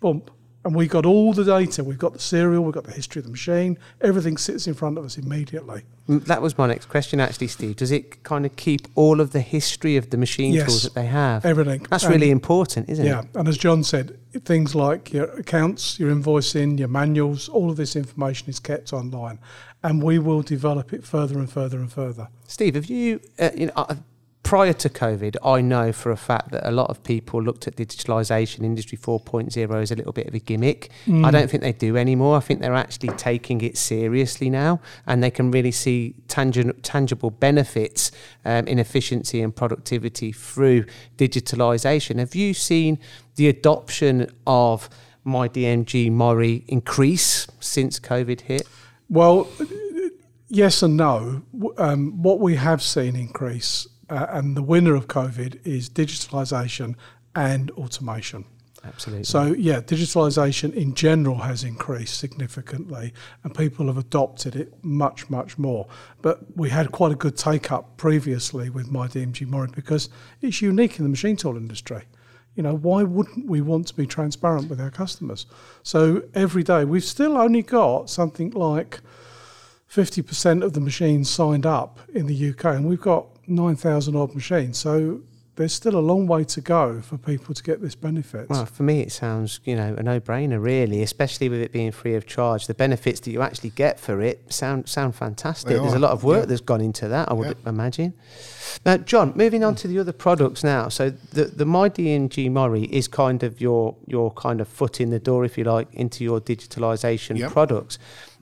Bump. 0.00 0.32
And 0.64 0.76
we 0.76 0.86
got 0.86 1.04
all 1.04 1.32
the 1.32 1.42
data. 1.44 1.82
We've 1.82 1.98
got 1.98 2.12
the 2.12 2.20
serial, 2.20 2.62
we've 2.62 2.72
got 2.74 2.84
the 2.84 2.92
history 2.92 3.18
of 3.18 3.24
the 3.24 3.32
machine. 3.32 3.78
Everything 4.00 4.36
sits 4.36 4.68
in 4.68 4.74
front 4.74 4.96
of 4.96 5.04
us 5.04 5.18
immediately. 5.18 5.82
Mm, 6.08 6.24
That 6.26 6.40
was 6.40 6.56
my 6.56 6.68
next 6.68 6.86
question, 6.88 7.18
actually, 7.18 7.48
Steve. 7.48 7.74
Does 7.76 7.90
it 7.90 8.22
kind 8.22 8.46
of 8.46 8.54
keep 8.54 8.86
all 8.94 9.20
of 9.20 9.32
the 9.32 9.40
history 9.40 9.96
of 9.96 10.10
the 10.10 10.16
machine 10.16 10.54
Yes. 10.54 10.66
tools 10.68 10.82
that 10.84 10.94
they 10.94 11.06
have? 11.06 11.44
Everything. 11.44 11.84
That's 11.90 12.04
And- 12.04 12.12
really 12.14 12.30
important, 12.30 12.88
isn't 12.88 13.04
Yeah, 13.04 13.20
it? 13.20 13.26
Yeah. 13.34 13.40
And 13.40 13.48
as 13.48 13.58
John 13.58 13.82
said, 13.82 14.16
things 14.44 14.74
like 14.76 15.12
your 15.12 15.24
accounts, 15.32 15.98
your 15.98 16.14
invoicing, 16.14 16.78
your 16.78 16.88
manuals, 16.88 17.48
all 17.48 17.68
of 17.68 17.76
this 17.76 17.96
information 17.96 18.48
is 18.48 18.60
kept 18.60 18.92
online, 18.92 19.40
and 19.82 20.00
we 20.00 20.20
will 20.20 20.42
develop 20.42 20.92
it 20.92 21.02
further 21.04 21.38
and 21.40 21.50
further 21.50 21.78
and 21.78 21.90
further. 21.90 22.28
Steve, 22.46 22.76
have 22.76 22.86
you, 22.86 23.20
uh, 23.40 23.50
you 23.56 23.66
know, 23.66 23.72
uh, 23.74 23.96
prior 24.52 24.74
to 24.74 24.90
COVID, 24.90 25.34
I 25.42 25.62
know 25.62 25.92
for 25.92 26.12
a 26.12 26.16
fact 26.18 26.50
that 26.50 26.68
a 26.68 26.70
lot 26.70 26.90
of 26.90 27.02
people 27.02 27.42
looked 27.42 27.66
at 27.66 27.76
digitalisation, 27.76 28.64
Industry 28.64 28.98
4.0 28.98 29.80
as 29.80 29.90
a 29.90 29.94
little 29.94 30.12
bit 30.12 30.26
of 30.26 30.34
a 30.34 30.40
gimmick. 30.40 30.90
I 31.24 31.30
don't 31.30 31.50
think 31.50 31.62
they 31.62 31.72
do 31.72 31.96
anymore. 31.96 32.36
I 32.36 32.40
think 32.40 32.60
they're 32.60 32.74
actually 32.74 33.14
taking 33.16 33.62
it 33.62 33.78
seriously 33.78 34.50
now, 34.50 34.82
and 35.06 35.22
they 35.22 35.30
can 35.30 35.50
really 35.50 35.70
see 35.70 36.16
tangi- 36.28 36.70
tangible 36.82 37.30
benefits 37.30 38.10
um, 38.44 38.68
in 38.68 38.78
efficiency 38.78 39.40
and 39.40 39.56
productivity 39.56 40.32
through 40.32 40.84
digitalisation. 41.16 42.18
Have 42.18 42.34
you 42.34 42.52
seen 42.52 42.98
the 43.36 43.48
adoption 43.48 44.30
of 44.46 44.90
my 45.24 45.48
DMG 45.48 46.12
Mori 46.12 46.66
increase 46.68 47.46
since 47.60 47.98
COVID 47.98 48.42
hit? 48.42 48.68
Well, 49.08 49.48
yes 50.50 50.82
and 50.82 50.98
no. 50.98 51.40
Um, 51.78 52.22
what 52.22 52.38
we 52.38 52.56
have 52.56 52.82
seen 52.82 53.16
increase, 53.16 53.88
uh, 54.12 54.26
and 54.28 54.56
the 54.56 54.62
winner 54.62 54.94
of 54.94 55.08
COVID 55.08 55.66
is 55.66 55.88
digitalisation 55.88 56.94
and 57.34 57.70
automation. 57.72 58.44
Absolutely. 58.84 59.24
So, 59.24 59.54
yeah, 59.56 59.80
digitalisation 59.80 60.74
in 60.74 60.94
general 60.94 61.38
has 61.38 61.64
increased 61.64 62.18
significantly, 62.18 63.14
and 63.42 63.54
people 63.54 63.86
have 63.86 63.96
adopted 63.96 64.56
it 64.56 64.74
much, 64.82 65.30
much 65.30 65.56
more. 65.56 65.86
But 66.20 66.40
we 66.56 66.68
had 66.68 66.92
quite 66.92 67.12
a 67.12 67.14
good 67.14 67.36
take 67.36 67.72
up 67.72 67.96
previously 67.96 68.68
with 68.70 68.90
my 68.90 69.06
DMG 69.06 69.46
Mori 69.46 69.68
because 69.72 70.10
it's 70.40 70.60
unique 70.60 70.98
in 70.98 71.04
the 71.04 71.08
machine 71.08 71.36
tool 71.36 71.56
industry. 71.56 72.02
You 72.54 72.64
know, 72.64 72.74
why 72.74 73.04
wouldn't 73.04 73.46
we 73.46 73.62
want 73.62 73.86
to 73.86 73.94
be 73.94 74.06
transparent 74.06 74.68
with 74.68 74.80
our 74.80 74.90
customers? 74.90 75.46
So, 75.84 76.24
every 76.34 76.64
day, 76.64 76.84
we've 76.84 77.04
still 77.04 77.38
only 77.38 77.62
got 77.62 78.10
something 78.10 78.50
like 78.50 79.00
50% 79.88 80.62
of 80.64 80.72
the 80.72 80.80
machines 80.80 81.30
signed 81.30 81.66
up 81.66 82.00
in 82.12 82.26
the 82.26 82.50
UK, 82.50 82.64
and 82.64 82.86
we've 82.86 83.00
got 83.00 83.28
9,000 83.54 84.16
odd 84.16 84.34
machines. 84.34 84.78
So, 84.78 85.20
there's 85.54 85.74
still 85.74 85.96
a 85.96 86.00
long 86.00 86.26
way 86.26 86.44
to 86.44 86.62
go 86.62 87.02
for 87.02 87.18
people 87.18 87.54
to 87.54 87.62
get 87.62 87.82
this 87.82 87.94
benefit. 87.94 88.48
Well, 88.48 88.64
for 88.64 88.84
me, 88.84 89.00
it 89.00 89.12
sounds 89.12 89.60
you 89.64 89.76
know 89.76 89.94
a 89.98 90.02
no-brainer, 90.02 90.60
really, 90.60 91.02
especially 91.02 91.50
with 91.50 91.60
it 91.60 91.72
being 91.72 91.92
free 91.92 92.14
of 92.14 92.26
charge. 92.26 92.66
The 92.66 92.72
benefits 92.74 93.20
that 93.20 93.30
you 93.32 93.42
actually 93.42 93.68
get 93.70 94.00
for 94.00 94.22
it 94.22 94.50
sound 94.50 94.88
sound 94.88 95.14
fantastic. 95.14 95.68
They 95.68 95.78
There's 95.78 95.92
a 95.92 95.98
lot 95.98 96.12
of 96.12 96.24
work 96.24 96.40
yeah. 96.44 96.46
that's 96.46 96.62
gone 96.62 96.80
into 96.80 97.06
that. 97.08 97.30
I 97.30 97.34
would 97.34 97.48
Yeah. 97.48 97.68
imagine. 97.68 98.14
Now, 98.86 98.96
John, 98.96 99.34
moving 99.36 99.62
on 99.62 99.74
to 99.76 99.88
the 99.88 99.98
other 99.98 100.12
products 100.12 100.64
now. 100.64 100.88
So 100.88 101.10
the 101.10 101.44
the 101.44 101.66
My 101.66 101.90
DMG 101.90 102.50
Mori 102.50 102.84
is 102.84 103.06
kind 103.06 103.42
of 103.42 103.60
your 103.60 103.94
your 104.06 104.30
kind 104.32 104.58
of 104.62 104.68
foot 104.68 105.02
in 105.02 105.10
the 105.10 105.18
door, 105.20 105.44
if 105.44 105.58
you 105.58 105.64
like, 105.64 105.88
into 105.92 106.24
your 106.24 106.40
digitalisation 106.40 107.36
Yep. 107.36 107.52
products. 107.52 107.98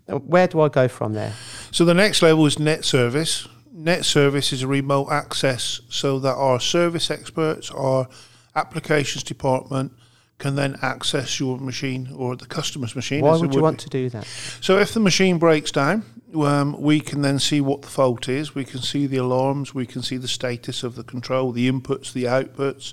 Where 0.06 0.46
do 0.46 0.60
I 0.60 0.68
go 0.68 0.86
from 0.86 1.14
there? 1.14 1.34
So 1.72 1.84
the 1.84 1.94
next 1.94 2.22
level 2.22 2.46
is 2.46 2.58
net 2.58 2.84
service. 2.84 3.48
Net 3.80 4.04
service 4.04 4.52
is 4.52 4.62
a 4.62 4.66
remote 4.66 5.08
access 5.10 5.80
so 5.88 6.18
that 6.18 6.34
our 6.34 6.60
service 6.60 7.10
experts, 7.10 7.70
our 7.70 8.08
applications 8.54 9.24
department 9.24 9.92
can 10.38 10.54
then 10.54 10.76
access 10.82 11.40
your 11.40 11.56
machine 11.56 12.10
or 12.14 12.36
the 12.36 12.44
customer's 12.44 12.94
machine. 12.94 13.22
Why 13.22 13.38
would 13.38 13.54
you 13.54 13.62
want 13.62 13.78
be. 13.78 13.84
to 13.84 13.88
do 13.88 14.10
that? 14.10 14.26
So 14.60 14.76
if 14.76 14.92
the 14.92 15.00
machine 15.00 15.38
breaks 15.38 15.72
down, 15.72 16.04
um, 16.34 16.78
we 16.78 17.00
can 17.00 17.22
then 17.22 17.38
see 17.38 17.62
what 17.62 17.80
the 17.80 17.88
fault 17.88 18.28
is. 18.28 18.54
We 18.54 18.66
can 18.66 18.80
see 18.80 19.06
the 19.06 19.16
alarms. 19.16 19.74
We 19.74 19.86
can 19.86 20.02
see 20.02 20.18
the 20.18 20.28
status 20.28 20.82
of 20.82 20.94
the 20.94 21.02
control, 21.02 21.50
the 21.50 21.70
inputs, 21.70 22.12
the 22.12 22.24
outputs, 22.24 22.92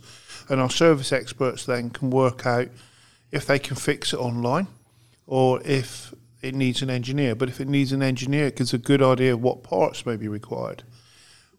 and 0.49 0.61
our 0.61 0.69
service 0.69 1.11
experts 1.11 1.65
then 1.65 1.89
can 1.89 2.11
work 2.11 2.45
out 2.45 2.69
if 3.33 3.45
they 3.45 3.59
can 3.59 3.75
fix 3.75 4.13
it 4.13 4.19
online 4.19 4.67
or 5.25 5.61
if 5.65 6.13
it 6.47 6.55
needs 6.55 6.81
an 6.81 6.89
engineer. 6.89 7.35
But 7.35 7.49
if 7.49 7.59
it 7.59 7.67
needs 7.67 7.91
an 7.91 8.01
engineer, 8.01 8.47
it 8.47 8.55
gives 8.55 8.73
a 8.73 8.77
good 8.77 9.01
idea 9.01 9.33
of 9.33 9.41
what 9.41 9.63
parts 9.63 10.05
may 10.05 10.15
be 10.15 10.27
required. 10.27 10.83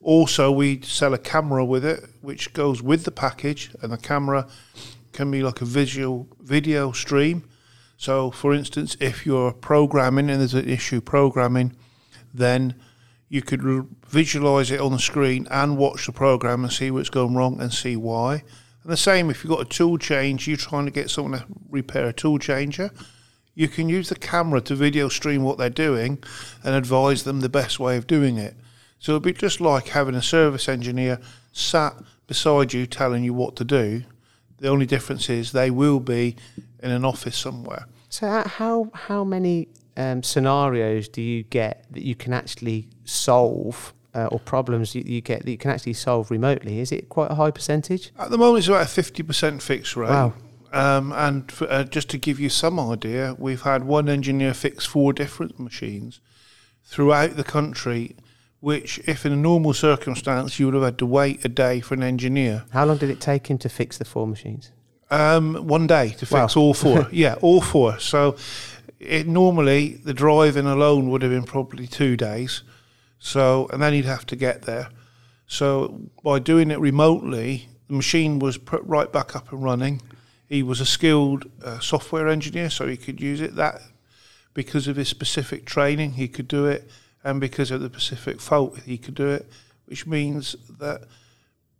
Also, 0.00 0.50
we 0.50 0.80
sell 0.82 1.12
a 1.12 1.18
camera 1.18 1.64
with 1.64 1.84
it, 1.84 2.04
which 2.20 2.52
goes 2.52 2.82
with 2.82 3.04
the 3.04 3.10
package, 3.10 3.70
and 3.82 3.92
the 3.92 3.98
camera 3.98 4.46
can 5.12 5.30
be 5.30 5.42
like 5.42 5.60
a 5.60 5.64
visual 5.64 6.28
video 6.40 6.92
stream. 6.92 7.44
So, 7.96 8.30
for 8.30 8.54
instance, 8.54 8.96
if 9.00 9.26
you're 9.26 9.52
programming 9.52 10.30
and 10.30 10.40
there's 10.40 10.54
an 10.54 10.68
issue 10.68 11.00
programming, 11.00 11.76
then 12.32 12.74
you 13.28 13.42
could 13.42 13.62
re- 13.62 13.84
visualize 14.06 14.70
it 14.70 14.80
on 14.80 14.92
the 14.92 14.98
screen 14.98 15.46
and 15.50 15.76
watch 15.76 16.06
the 16.06 16.12
program 16.12 16.62
and 16.62 16.72
see 16.72 16.90
what's 16.90 17.10
going 17.10 17.34
wrong 17.34 17.60
and 17.60 17.72
see 17.72 17.96
why. 17.96 18.44
And 18.84 18.92
the 18.92 18.96
same 18.96 19.30
if 19.30 19.42
you've 19.42 19.50
got 19.50 19.60
a 19.60 19.68
tool 19.68 19.98
change, 19.98 20.46
you're 20.46 20.56
trying 20.56 20.84
to 20.84 20.92
get 20.92 21.10
someone 21.10 21.40
to 21.40 21.46
repair 21.68 22.06
a 22.06 22.12
tool 22.12 22.38
changer, 22.38 22.90
you 23.58 23.66
can 23.66 23.88
use 23.88 24.08
the 24.08 24.14
camera 24.14 24.60
to 24.60 24.76
video 24.76 25.08
stream 25.08 25.42
what 25.42 25.58
they're 25.58 25.68
doing 25.68 26.22
and 26.62 26.76
advise 26.76 27.24
them 27.24 27.40
the 27.40 27.48
best 27.48 27.80
way 27.80 27.96
of 27.96 28.06
doing 28.06 28.38
it. 28.38 28.54
So 29.00 29.12
it'd 29.12 29.24
be 29.24 29.32
just 29.32 29.60
like 29.60 29.88
having 29.88 30.14
a 30.14 30.22
service 30.22 30.68
engineer 30.68 31.18
sat 31.52 31.94
beside 32.28 32.72
you 32.72 32.86
telling 32.86 33.24
you 33.24 33.34
what 33.34 33.56
to 33.56 33.64
do. 33.64 34.04
The 34.58 34.68
only 34.68 34.86
difference 34.86 35.28
is 35.28 35.50
they 35.50 35.72
will 35.72 35.98
be 35.98 36.36
in 36.84 36.92
an 36.92 37.04
office 37.04 37.36
somewhere. 37.36 37.86
So 38.08 38.28
how 38.46 38.90
how 38.94 39.24
many 39.24 39.66
um, 39.96 40.22
scenarios 40.22 41.08
do 41.08 41.20
you 41.20 41.42
get 41.42 41.84
that 41.90 42.04
you 42.04 42.14
can 42.14 42.32
actually 42.32 42.86
solve, 43.04 43.92
uh, 44.14 44.26
or 44.26 44.38
problems 44.38 44.94
you, 44.94 45.02
you 45.04 45.20
get 45.20 45.44
that 45.44 45.50
you 45.50 45.58
can 45.58 45.72
actually 45.72 45.94
solve 45.94 46.30
remotely? 46.30 46.78
Is 46.78 46.92
it 46.92 47.08
quite 47.08 47.32
a 47.32 47.34
high 47.34 47.50
percentage? 47.50 48.12
At 48.16 48.30
the 48.30 48.38
moment, 48.38 48.60
it's 48.60 48.68
about 48.68 48.82
a 48.82 48.86
fifty 48.86 49.24
percent 49.24 49.62
fix 49.62 49.96
rate. 49.96 50.10
Wow. 50.10 50.34
Um, 50.72 51.12
and 51.12 51.44
f 51.50 51.62
uh, 51.62 51.84
just 51.84 52.08
to 52.10 52.18
give 52.18 52.38
you 52.38 52.48
some 52.48 52.78
idea, 52.78 53.34
we've 53.38 53.62
had 53.62 53.84
one 53.84 54.08
engineer 54.08 54.54
fix 54.54 54.84
four 54.84 55.12
different 55.12 55.58
machines 55.58 56.20
throughout 56.84 57.36
the 57.36 57.44
country, 57.44 58.16
which, 58.60 58.98
if 59.06 59.24
in 59.24 59.32
a 59.32 59.36
normal 59.36 59.72
circumstance, 59.72 60.58
you 60.58 60.66
would 60.66 60.74
have 60.74 60.82
had 60.82 60.98
to 60.98 61.06
wait 61.06 61.44
a 61.44 61.48
day 61.48 61.80
for 61.80 61.94
an 61.94 62.02
engineer. 62.02 62.64
How 62.72 62.84
long 62.84 62.98
did 62.98 63.10
it 63.10 63.20
take 63.20 63.48
him 63.48 63.58
to 63.58 63.68
fix 63.68 63.98
the 63.98 64.04
four 64.04 64.26
machines? 64.26 64.70
Um, 65.10 65.54
one 65.66 65.86
day 65.86 66.10
to 66.10 66.26
fix 66.26 66.54
Wow. 66.56 66.62
all 66.62 66.74
four. 66.74 67.08
yeah, 67.12 67.36
all 67.40 67.60
four. 67.62 67.98
So 67.98 68.36
it 69.00 69.26
normally 69.26 69.94
the 70.04 70.12
driving 70.12 70.66
alone 70.66 71.08
would 71.10 71.22
have 71.22 71.30
been 71.30 71.44
probably 71.44 71.86
two 71.86 72.16
days. 72.16 72.62
So 73.18 73.68
and 73.72 73.82
then 73.82 73.92
he'd 73.94 74.04
have 74.04 74.26
to 74.26 74.36
get 74.36 74.62
there. 74.62 74.88
So 75.46 76.02
by 76.22 76.40
doing 76.40 76.70
it 76.70 76.78
remotely, 76.78 77.68
the 77.88 77.94
machine 77.94 78.38
was 78.38 78.58
put 78.58 78.82
right 78.84 79.10
back 79.10 79.34
up 79.34 79.50
and 79.50 79.62
running. 79.62 80.02
He 80.48 80.62
was 80.62 80.80
a 80.80 80.86
skilled 80.86 81.50
uh, 81.62 81.78
software 81.80 82.28
engineer, 82.28 82.70
so 82.70 82.86
he 82.86 82.96
could 82.96 83.20
use 83.20 83.40
it. 83.40 83.54
That 83.56 83.80
because 84.54 84.88
of 84.88 84.96
his 84.96 85.08
specific 85.08 85.66
training, 85.66 86.12
he 86.12 86.28
could 86.28 86.48
do 86.48 86.66
it, 86.66 86.88
and 87.22 87.40
because 87.40 87.70
of 87.70 87.80
the 87.80 87.88
specific 87.88 88.40
fault, 88.40 88.78
he 88.80 88.96
could 88.98 89.14
do 89.14 89.28
it. 89.28 89.46
Which 89.86 90.06
means 90.06 90.56
that 90.78 91.02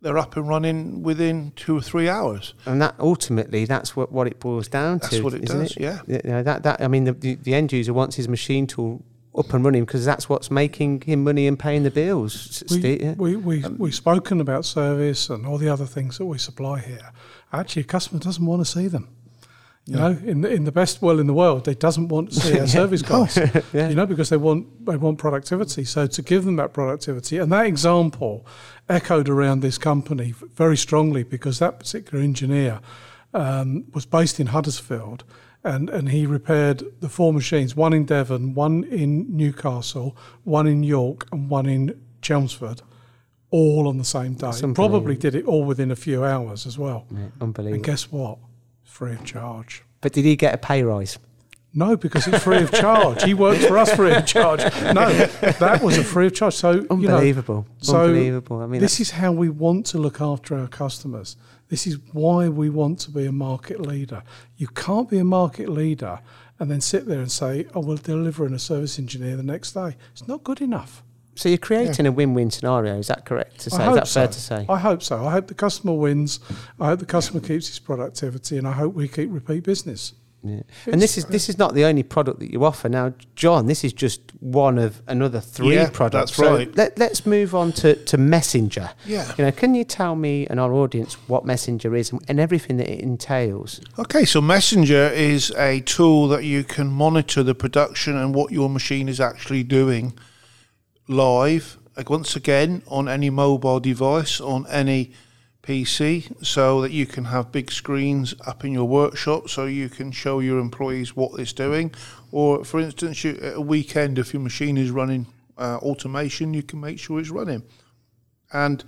they're 0.01 0.19
up 0.19 0.37
and 0.37 0.49
running 0.49 1.03
within 1.03 1.53
two 1.57 1.77
or 1.77 1.81
three 1.83 2.09
hours. 2.09 2.55
And 2.67 2.81
that 2.81 2.95
ultimately, 2.99 3.65
that's 3.65 3.97
what, 3.97 4.13
what 4.13 4.27
it 4.27 4.39
boils 4.39 4.69
down 4.69 4.99
That's 4.99 5.17
to. 5.17 5.23
what 5.23 5.35
it 5.35 5.45
isn't 5.45 5.59
does, 5.59 5.77
It? 5.77 5.81
yeah. 5.81 6.01
You 6.07 6.21
know, 6.25 6.43
that 6.43 6.63
that 6.63 6.81
I 6.81 6.89
mean, 6.89 7.05
the, 7.05 7.13
the 7.13 7.35
the 7.35 7.55
end 7.55 7.73
user 7.73 7.93
wants 7.93 8.17
his 8.17 8.29
machine 8.29 8.67
tool 8.67 9.03
up 9.37 9.53
and 9.55 9.65
running 9.65 9.85
because 9.85 10.05
that's 10.05 10.29
what's 10.29 10.51
making 10.51 11.03
him 11.03 11.23
money 11.25 11.47
and 11.47 11.59
paying 11.59 11.83
the 11.83 11.91
bills. 11.91 12.63
We, 12.71 12.79
Steve, 12.79 13.03
yeah? 13.03 13.15
we, 13.17 13.37
we, 13.37 13.65
we've 13.77 13.95
spoken 13.95 14.41
about 14.41 14.65
service 14.65 15.31
and 15.31 15.47
all 15.47 15.59
the 15.59 15.69
other 15.69 15.87
things 15.87 16.19
that 16.19 16.27
we 16.27 16.39
supply 16.39 16.81
here. 16.81 17.13
Actually, 17.53 17.83
a 17.83 17.87
customer 17.87 18.21
doesn't 18.21 18.45
want 18.45 18.65
to 18.65 18.71
see 18.71 18.89
them. 18.89 19.09
You 19.89 19.97
know, 19.97 20.19
in 20.23 20.43
the, 20.43 20.53
in 20.53 20.65
the 20.65 20.73
best 20.73 21.01
well 21.01 21.19
in 21.19 21.27
the 21.27 21.33
world, 21.33 21.65
they 21.65 21.75
doesn't 21.75 22.09
want 22.09 22.31
to 22.33 22.41
see 22.41 22.61
our 22.61 22.67
service 22.67 23.01
guys. 23.01 23.39
Yeah. 23.73 23.89
You 23.89 23.95
know, 23.95 24.05
because 24.05 24.29
they 24.29 24.37
want 24.37 24.85
they 24.85 24.97
want 24.97 25.19
productivity. 25.19 25.85
So 25.85 26.07
to 26.07 26.23
give 26.23 26.45
them 26.45 26.57
that 26.57 26.75
productivity, 26.75 27.39
and 27.39 27.51
that 27.53 27.65
example 27.65 28.47
echoed 28.91 29.31
around 29.31 29.61
this 29.61 29.79
company 29.79 30.35
very 30.55 30.77
strongly 30.77 31.23
because 31.23 31.59
that 31.61 31.79
particular 31.79 32.23
engineer 32.23 32.81
um, 33.33 33.87
was 33.95 34.05
based 34.05 34.39
in 34.39 34.49
Huddersfield, 34.49 35.25
and 35.65 35.89
and 35.89 36.11
he 36.11 36.27
repaired 36.27 36.83
the 37.01 37.09
four 37.09 37.33
machines: 37.33 37.75
one 37.75 37.95
in 37.95 38.05
Devon, 38.05 38.53
one 38.53 38.85
in 38.85 39.35
Newcastle, 39.35 40.15
one 40.45 40.67
in 40.67 40.83
York, 40.83 41.27
and 41.33 41.49
one 41.49 41.65
in 41.65 41.99
Chelmsford, 42.21 42.83
all 43.51 43.89
on 43.89 43.99
the 43.99 44.05
same 44.05 44.35
day. 44.35 44.53
Probably 44.75 45.17
did 45.17 45.35
it 45.35 45.45
all 45.47 45.65
within 45.65 45.91
a 45.91 45.97
few 45.97 46.25
hours 46.25 46.67
as 46.67 46.79
well. 46.79 47.07
Yeah, 47.11 47.29
And 47.41 47.85
guess 47.85 48.11
what? 48.11 48.39
Free 48.85 49.13
of 49.13 49.25
charge. 49.25 49.85
But 50.01 50.13
did 50.13 50.25
he 50.25 50.37
get 50.37 50.55
a 50.55 50.59
pay 50.59 50.83
rise? 50.83 51.19
No, 51.75 51.97
because 51.97 52.27
it's 52.27 52.43
free 52.43 52.63
of 52.63 52.73
charge. 52.73 53.23
He 53.23 53.35
worked 53.35 53.63
for 53.63 53.77
us 53.77 53.95
free 53.95 54.13
of 54.13 54.27
charge. 54.27 54.61
No, 54.83 55.11
that 55.43 55.81
was 55.83 55.99
a 55.99 56.05
free 56.05 56.27
of 56.27 56.35
charge. 56.35 56.55
So 56.55 56.73
you 56.73 56.81
know, 56.83 56.95
Unbelievable. 56.95 57.67
so 57.79 58.05
Unbelievable. 58.07 58.61
I 58.61 58.67
mean, 58.67 58.81
this 58.81 59.01
is 59.01 59.11
how 59.13 59.33
we 59.33 59.49
want 59.51 59.87
to 59.87 59.99
look 59.99 60.21
after 60.21 60.57
our 60.57 60.67
customers. 60.69 61.37
This 61.69 61.87
is 61.87 61.99
why 62.13 62.49
we 62.49 62.71
want 62.71 62.99
to 63.01 63.11
be 63.11 63.27
a 63.27 63.33
market 63.33 63.81
leader. 63.81 64.23
You 64.57 64.69
can't 64.69 65.09
be 65.11 65.19
a 65.19 65.25
market 65.25 65.69
leader 65.69 66.21
and 66.59 66.71
then 66.71 66.81
sit 66.81 67.07
there 67.07 67.21
and 67.21 67.31
say, 67.31 67.67
"Oh, 67.75 67.81
we'll 67.81 67.99
deliver 67.99 68.47
in 68.47 68.55
a 68.55 68.59
service 68.59 68.99
engineer 68.99 69.37
the 69.37 69.43
next 69.43 69.73
day." 69.73 69.97
It's 70.13 70.27
not 70.27 70.43
good 70.45 70.61
enough. 70.63 71.05
So 71.39 71.49
you're 71.49 71.59
creating 71.59 72.05
a 72.05 72.11
win-win 72.11 72.51
scenario. 72.51 72.99
Is 72.99 73.07
that 73.07 73.25
correct 73.25 73.61
to 73.61 73.71
say? 73.71 73.77
Is 73.77 73.83
hope 73.85 73.95
that 73.95 74.09
fair 74.09 74.27
to 74.27 74.41
say? 74.41 74.67
I 74.69 74.77
hope 74.77 75.05
so. 75.05 75.25
I 75.25 75.31
hope 75.31 75.47
the 75.47 75.55
customer 75.55 75.93
wins. 75.93 76.41
I 76.81 76.87
hope 76.87 76.99
the 76.99 77.07
customer 77.07 77.39
keeps 77.39 77.69
his 77.69 77.79
productivity, 77.79 78.59
and 78.59 78.67
I 78.67 78.73
hope 78.73 78.93
we 78.93 79.07
keep 79.07 79.33
repeat 79.33 79.63
business. 79.63 80.15
Yeah. 80.43 80.63
And 80.87 81.01
this 81.01 81.17
is 81.17 81.27
this 81.27 81.49
is 81.49 81.57
not 81.57 81.75
the 81.75 81.85
only 81.85 82.03
product 82.03 82.41
that 82.41 82.51
you 82.51 82.65
offer 82.65 82.89
now, 82.89 83.15
John. 83.37 83.67
This 83.67 83.85
is 83.85 83.93
just 83.93 84.21
one 84.41 84.79
of 84.79 85.01
another 85.07 85.39
three 85.41 85.77
Yeah, 85.77 85.91
products. 85.91 86.37
that's 86.37 86.51
right. 86.51 86.77
Let, 86.77 86.99
let's 86.99 87.25
move 87.25 87.55
on 87.55 87.71
to, 87.73 87.95
to 87.95 88.19
Messenger. 88.19 88.91
Yeah. 89.07 89.33
You 89.39 89.45
know, 89.45 89.53
can 89.53 89.77
you 89.77 89.85
tell 89.85 90.17
me 90.17 90.45
and 90.49 90.59
our 90.59 90.73
audience 90.73 91.15
what 91.29 91.45
Messenger 91.45 91.95
is 91.95 92.11
and, 92.11 92.21
and 92.27 92.41
everything 92.41 92.79
that 92.79 92.89
it 92.89 92.99
entails? 93.01 93.81
Okay, 93.97 94.25
so 94.25 94.41
Messenger 94.41 95.09
is 95.15 95.53
a 95.57 95.81
tool 95.83 96.27
that 96.29 96.43
you 96.43 96.65
can 96.65 96.89
monitor 96.89 97.45
the 97.45 97.55
production 97.55 98.17
and 98.17 98.35
what 98.35 98.51
your 98.51 98.69
machine 98.69 99.09
is 99.09 99.21
actually 99.21 99.63
doing 99.63 100.19
live, 101.09 101.79
like 101.97 102.11
once 102.11 102.37
again, 102.37 102.83
on 102.87 103.09
any 103.09 103.31
mobile 103.31 103.81
device, 103.81 104.41
on 104.41 104.67
any 104.69 105.13
PC, 105.63 106.45
so 106.45 106.81
that 106.83 106.93
you 106.93 107.07
can 107.07 107.25
have 107.27 107.51
big 107.51 107.73
screens 107.73 108.35
up 108.47 108.65
in 108.65 108.73
your 108.73 108.85
workshop 108.85 109.49
so 109.49 109.67
you 109.67 109.89
can 109.89 110.13
show 110.13 110.39
your 110.39 110.59
employees 110.59 111.17
what 111.17 111.39
it's 111.41 111.53
doing. 111.53 111.93
Or, 112.31 112.65
for 112.65 112.81
instance, 112.81 113.25
you, 113.25 113.39
at 113.43 113.57
a 113.57 113.61
weekend, 113.61 114.19
if 114.19 114.33
your 114.33 114.43
machine 114.43 114.77
is 114.77 114.91
running 114.91 115.27
uh, 115.57 115.79
automation, 115.79 116.55
you 116.55 116.63
can 116.63 116.81
make 116.81 116.99
sure 116.99 117.19
it's 117.19 117.31
running. 117.31 117.65
And 118.53 118.85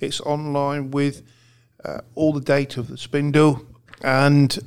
it's 0.00 0.20
online 0.20 0.90
with 0.90 1.22
uh, 1.84 2.00
all 2.14 2.32
the 2.32 2.40
data 2.40 2.80
of 2.80 2.88
the 2.88 2.98
spindle 2.98 3.64
and 4.02 4.58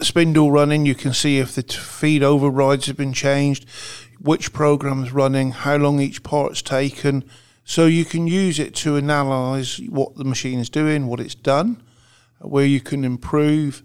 spindle 0.00 0.50
running. 0.52 0.86
You 0.86 0.94
can 0.94 1.12
see 1.12 1.38
if 1.38 1.54
the 1.54 1.62
feed 1.62 2.22
overrides 2.22 2.86
have 2.86 2.96
been 2.96 3.12
changed, 3.12 3.66
which 4.22 4.52
program's 4.52 5.12
running, 5.12 5.50
how 5.50 5.76
long 5.76 6.00
each 6.00 6.22
part's 6.22 6.62
taken. 6.62 7.24
So 7.64 7.86
you 7.86 8.04
can 8.04 8.28
use 8.28 8.60
it 8.60 8.74
to 8.76 8.96
analyze 8.96 9.80
what 9.88 10.14
the 10.16 10.24
machine 10.24 10.60
is 10.60 10.70
doing, 10.70 11.08
what 11.08 11.18
it's 11.18 11.34
done, 11.34 11.82
where 12.40 12.64
you 12.64 12.80
can 12.80 13.04
improve, 13.04 13.82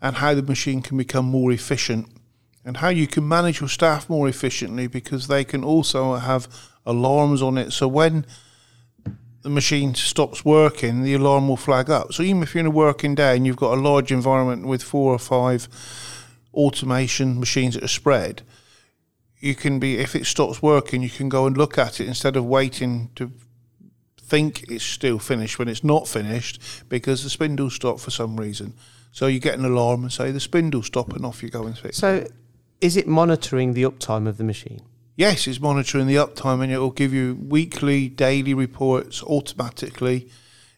and 0.00 0.16
how 0.16 0.34
the 0.34 0.42
machine 0.42 0.80
can 0.80 0.96
become 0.96 1.24
more 1.26 1.50
efficient, 1.50 2.06
and 2.64 2.76
how 2.76 2.88
you 2.88 3.06
can 3.06 3.26
manage 3.26 3.60
your 3.60 3.68
staff 3.68 4.08
more 4.08 4.28
efficiently 4.28 4.86
because 4.86 5.26
they 5.26 5.44
can 5.44 5.64
also 5.64 6.14
have 6.14 6.46
alarms 6.86 7.42
on 7.42 7.58
it. 7.58 7.72
So 7.72 7.88
when 7.88 8.26
the 9.42 9.50
machine 9.50 9.94
stops 9.94 10.44
working, 10.44 11.02
the 11.02 11.14
alarm 11.14 11.48
will 11.48 11.56
flag 11.56 11.90
up. 11.90 12.12
So 12.12 12.22
even 12.22 12.42
if 12.42 12.54
you're 12.54 12.60
in 12.60 12.66
a 12.66 12.70
working 12.70 13.14
day 13.16 13.36
and 13.36 13.46
you've 13.46 13.56
got 13.56 13.76
a 13.76 13.80
large 13.80 14.12
environment 14.12 14.66
with 14.66 14.82
four 14.82 15.12
or 15.12 15.18
five 15.18 15.68
automation 16.54 17.40
machines 17.40 17.74
that 17.74 17.84
are 17.84 17.88
spread, 17.88 18.42
you 19.40 19.54
can 19.54 19.78
be 19.78 19.98
if 19.98 20.14
it 20.14 20.26
stops 20.26 20.62
working, 20.62 21.02
you 21.02 21.10
can 21.10 21.28
go 21.28 21.46
and 21.46 21.56
look 21.56 21.78
at 21.78 22.00
it 22.00 22.06
instead 22.06 22.36
of 22.36 22.44
waiting 22.44 23.10
to 23.16 23.32
think 24.18 24.70
it's 24.70 24.84
still 24.84 25.18
finished 25.18 25.58
when 25.58 25.66
it's 25.66 25.82
not 25.82 26.06
finished 26.06 26.62
because 26.88 27.24
the 27.24 27.30
spindle 27.30 27.68
stopped 27.70 28.00
for 28.00 28.10
some 28.10 28.36
reason. 28.36 28.74
So 29.10 29.26
you 29.26 29.40
get 29.40 29.58
an 29.58 29.64
alarm 29.64 30.02
and 30.02 30.12
say 30.12 30.30
the 30.30 30.38
spindle 30.38 30.82
stop 30.82 31.12
and 31.14 31.26
off 31.26 31.42
you 31.42 31.48
go 31.48 31.64
and 31.64 31.76
fix. 31.76 31.96
it. 31.96 32.00
So, 32.00 32.26
is 32.80 32.96
it 32.96 33.08
monitoring 33.08 33.74
the 33.74 33.82
uptime 33.82 34.28
of 34.28 34.36
the 34.36 34.44
machine? 34.44 34.82
Yes, 35.16 35.46
it's 35.46 35.60
monitoring 35.60 36.06
the 36.06 36.14
uptime 36.14 36.62
and 36.62 36.72
it 36.72 36.78
will 36.78 36.92
give 36.92 37.12
you 37.12 37.36
weekly, 37.46 38.08
daily 38.08 38.54
reports 38.54 39.22
automatically 39.22 40.30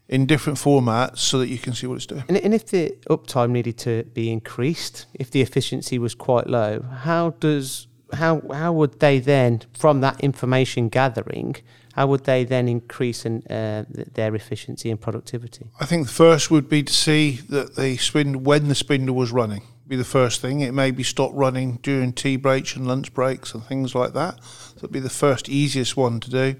in 0.09 0.27
different 0.27 0.59
formats 0.59 1.19
so 1.19 1.39
that 1.39 1.49
you 1.49 1.59
can 1.59 1.75
see 1.75 1.87
what 1.87 1.97
it's 1.97 2.07
doing. 2.07 2.25
And, 2.29 2.39
and 2.39 2.55
if 2.55 2.67
the 2.67 2.97
uptime 3.09 3.51
needed 3.51 3.79
to 3.79 4.05
be 4.15 4.33
increased, 4.33 5.07
if 5.15 5.31
the 5.31 5.43
efficiency 5.43 5.99
was 5.99 6.15
quite 6.15 6.49
low, 6.49 6.83
how 6.83 7.31
does 7.39 7.87
how 8.13 8.43
how 8.53 8.73
would 8.73 9.01
they 9.01 9.19
then, 9.19 9.63
from 9.73 10.01
that 10.01 10.21
information 10.21 10.89
gathering, 10.89 11.57
how 11.95 12.07
would 12.07 12.25
they 12.25 12.45
then 12.45 12.69
increase 12.69 13.25
in, 13.27 13.43
uh, 13.49 13.85
their 13.89 14.35
efficiency 14.35 14.91
and 14.91 15.01
productivity? 15.01 15.67
I 15.81 15.87
think 15.87 16.07
the 16.07 16.13
first 16.13 16.51
would 16.51 16.69
be 16.69 16.83
to 16.83 16.93
see 16.93 17.41
that 17.49 17.77
the 17.77 17.97
spindle 17.97 18.41
when 18.41 18.69
the 18.69 18.75
spindle 18.75 19.15
was 19.15 19.33
running. 19.33 19.63
Be 19.87 19.97
the 19.97 20.05
first 20.05 20.41
thing. 20.41 20.61
It 20.61 20.73
may 20.73 20.91
be 20.91 21.03
stopped 21.03 21.35
running 21.35 21.79
during 21.83 22.13
tea 22.13 22.37
breaks 22.37 22.77
and 22.77 22.87
lunch 22.87 23.13
breaks 23.13 23.53
and 23.53 23.63
things 23.65 23.95
like 23.95 24.15
that. 24.15 24.39
It'd 24.77 24.93
be 24.93 25.01
the 25.01 25.11
first 25.11 25.49
easiest 25.49 25.97
one 25.97 26.21
to 26.21 26.31
do. 26.31 26.57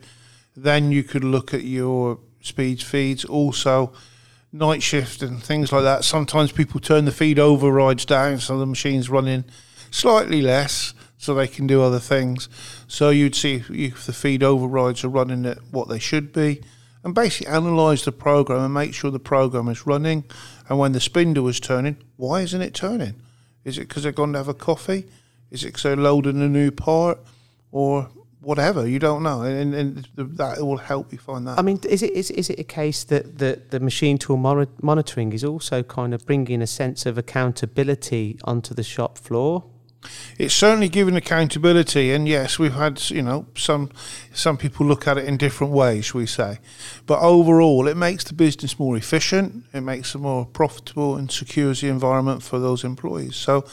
Then 0.55 0.93
you 0.93 1.03
could 1.03 1.25
look 1.25 1.55
at 1.55 1.65
your 1.65 2.19
speeds 2.43 2.83
feeds, 2.83 3.25
also 3.25 3.93
night 4.53 4.83
shift 4.83 5.23
and 5.23 5.43
things 5.43 5.73
like 5.73 5.85
that. 5.85 6.05
Sometimes 6.05 6.53
people 6.53 6.79
turn 6.79 7.07
the 7.07 7.13
feed 7.13 7.39
overrides 7.39 8.05
down, 8.05 8.39
so 8.39 8.59
the 8.59 8.67
machine's 8.67 9.09
running 9.09 9.45
slightly 9.91 10.43
less, 10.43 10.93
so 11.23 11.35
they 11.35 11.47
can 11.47 11.69
do 11.69 11.81
other 11.81 12.01
things. 12.01 12.49
So 12.89 13.11
you'd 13.11 13.37
see 13.37 13.63
if, 13.71 14.07
the 14.07 14.13
feed 14.13 14.43
overrides 14.43 15.05
are 15.05 15.09
running 15.09 15.47
at 15.47 15.59
what 15.71 15.89
they 15.89 16.01
should 16.01 16.33
be, 16.33 16.61
and 17.05 17.15
basically 17.15 17.47
analyse 17.47 18.05
the 18.05 18.11
program 18.11 18.65
and 18.65 18.75
make 18.75 18.93
sure 18.93 19.13
the 19.13 19.21
program 19.21 19.69
is 19.69 19.87
running. 19.87 20.25
And 20.69 20.81
when 20.81 20.91
the 20.91 21.01
spindle 21.01 21.47
is 21.47 21.61
turning, 21.61 21.97
why 22.17 22.41
isn't 22.41 22.61
it 22.61 22.75
turning? 22.75 23.15
Is 23.63 23.79
it 23.79 23.87
because 23.87 24.03
they're 24.03 24.11
going 24.11 24.33
to 24.33 24.39
have 24.39 24.49
a 24.49 24.55
coffee? 24.55 25.05
Is 25.53 25.63
it 25.63 25.67
because 25.67 25.85
they're 25.85 25.97
loading 25.97 26.43
a 26.43 26.49
new 26.49 26.73
part, 26.73 27.21
or 27.71 28.09
whatever? 28.41 28.85
You 28.89 28.99
don't 28.99 29.23
know, 29.23 29.43
and, 29.43 29.73
and 29.75 30.09
that 30.17 30.61
will 30.61 30.79
help 30.79 31.13
you 31.13 31.19
find 31.19 31.47
that. 31.47 31.57
I 31.57 31.63
mean, 31.63 31.79
is 31.89 32.03
it 32.03 32.15
is, 32.15 32.33
is 32.33 32.51
it 32.51 32.59
a 32.59 32.65
case 32.65 33.05
that 33.05 33.39
the, 33.39 33.63
the 33.71 33.79
machine 33.79 34.19
tool 34.19 34.39
monitoring 34.83 35.33
is 35.33 35.45
also 35.45 35.85
kind 35.85 36.15
of 36.15 36.27
bringing 36.27 36.61
a 36.63 36.67
sense 36.67 37.07
of 37.07 37.17
accountability 37.17 38.41
onto 38.43 38.75
the 38.75 38.83
shop 38.83 39.19
floor? 39.19 39.67
It's 40.39 40.55
certainly 40.55 40.89
given 40.89 41.17
accountability 41.17 42.13
and 42.13 42.27
yes 42.29 42.59
we've 42.59 42.75
had 42.75 43.01
you 43.11 43.23
know 43.23 43.47
some 43.57 43.91
some 44.33 44.57
people 44.57 44.87
look 44.87 45.07
at 45.07 45.19
it 45.19 45.25
in 45.25 45.37
different 45.37 45.73
ways 45.73 46.07
shall 46.07 46.21
we 46.21 46.27
say. 46.27 46.59
But 47.07 47.21
overall 47.21 47.89
it 47.89 47.97
makes 47.97 48.25
the 48.25 48.35
business 48.35 48.79
more 48.79 48.97
efficient 48.97 49.65
it 49.73 49.83
makes 49.83 50.15
it 50.15 50.19
more 50.19 50.47
profitable 50.47 51.17
and 51.17 51.31
secures 51.31 51.81
the 51.81 51.89
environment 51.89 52.43
for 52.43 52.59
those 52.59 52.85
employees. 52.85 53.37
So 53.37 53.65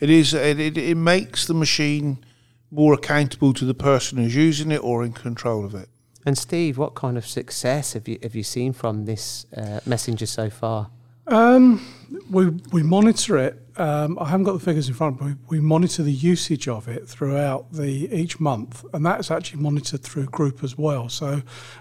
it 0.00 0.10
is 0.10 0.34
it, 0.34 0.60
it, 0.60 0.78
it 0.78 0.96
makes 0.96 1.46
the 1.46 1.54
machine 1.54 2.24
more 2.70 2.94
accountable 2.94 3.52
to 3.52 3.64
the 3.64 3.74
person 3.74 4.18
who's 4.18 4.34
using 4.34 4.72
it 4.72 4.82
or 4.82 5.04
in 5.04 5.12
control 5.12 5.64
of 5.64 5.74
it. 5.74 5.88
And 6.24 6.38
Steve, 6.38 6.78
what 6.78 6.94
kind 6.94 7.18
of 7.18 7.26
success 7.26 7.94
have 7.94 8.06
you 8.08 8.18
have 8.22 8.34
you 8.34 8.44
seen 8.44 8.72
from 8.72 9.04
this 9.04 9.46
uh, 9.56 9.80
messenger 9.84 10.26
so 10.26 10.50
far? 10.50 10.90
Um, 11.32 11.80
we 12.30 12.48
we 12.72 12.82
monitor 12.82 13.38
it. 13.38 13.58
Um, 13.78 14.18
I 14.18 14.28
haven't 14.28 14.44
got 14.44 14.52
the 14.52 14.60
figures 14.60 14.88
in 14.88 14.94
front, 14.94 15.18
but 15.18 15.28
we, 15.28 15.34
we 15.48 15.60
monitor 15.60 16.02
the 16.02 16.12
usage 16.12 16.68
of 16.68 16.88
it 16.88 17.08
throughout 17.08 17.72
the 17.72 18.14
each 18.14 18.38
month, 18.38 18.84
and 18.92 19.06
that's 19.06 19.30
actually 19.30 19.62
monitored 19.62 20.02
through 20.02 20.26
group 20.26 20.62
as 20.62 20.76
well. 20.76 21.08
So 21.08 21.40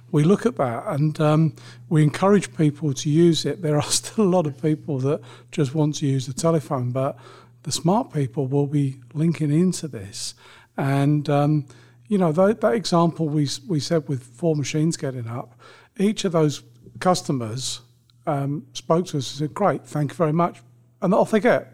we 0.10 0.24
look 0.24 0.46
at 0.46 0.56
that, 0.56 0.86
and 0.88 1.20
um, 1.20 1.54
we 1.90 2.02
encourage 2.02 2.56
people 2.56 2.94
to 2.94 3.10
use 3.10 3.46
it. 3.46 3.62
There 3.62 3.76
are 3.76 3.82
still 4.02 4.24
a 4.24 4.32
lot 4.38 4.48
of 4.48 4.62
people 4.62 5.00
that 5.00 5.20
just 5.52 5.76
want 5.76 5.96
to 5.96 6.08
use 6.08 6.28
the 6.28 6.34
telephone, 6.34 6.92
but 6.92 7.20
the 7.64 7.74
smart 7.74 8.14
people 8.14 8.48
will 8.48 8.68
be 8.68 9.02
linking 9.14 9.52
into 9.52 9.90
this, 9.90 10.34
and 10.78 11.30
um, 11.30 11.66
you 12.08 12.18
know 12.18 12.32
that, 12.32 12.62
that 12.62 12.74
example 12.74 13.28
we 13.28 13.50
we 13.68 13.82
said 13.82 14.08
with 14.08 14.24
four 14.24 14.56
machines 14.56 14.96
getting 14.96 15.28
up, 15.28 15.60
each 16.00 16.24
of 16.24 16.32
those 16.32 16.64
customers 17.00 17.82
um, 18.32 18.66
spoke 18.74 19.06
to 19.08 19.18
us 19.18 19.32
and 19.32 19.40
said, 19.50 19.54
"Great, 19.54 19.86
thank 19.86 20.12
you 20.12 20.16
very 20.16 20.34
much," 20.34 20.62
and 21.02 21.14
off 21.14 21.32
they 21.32 21.40
get. 21.40 21.74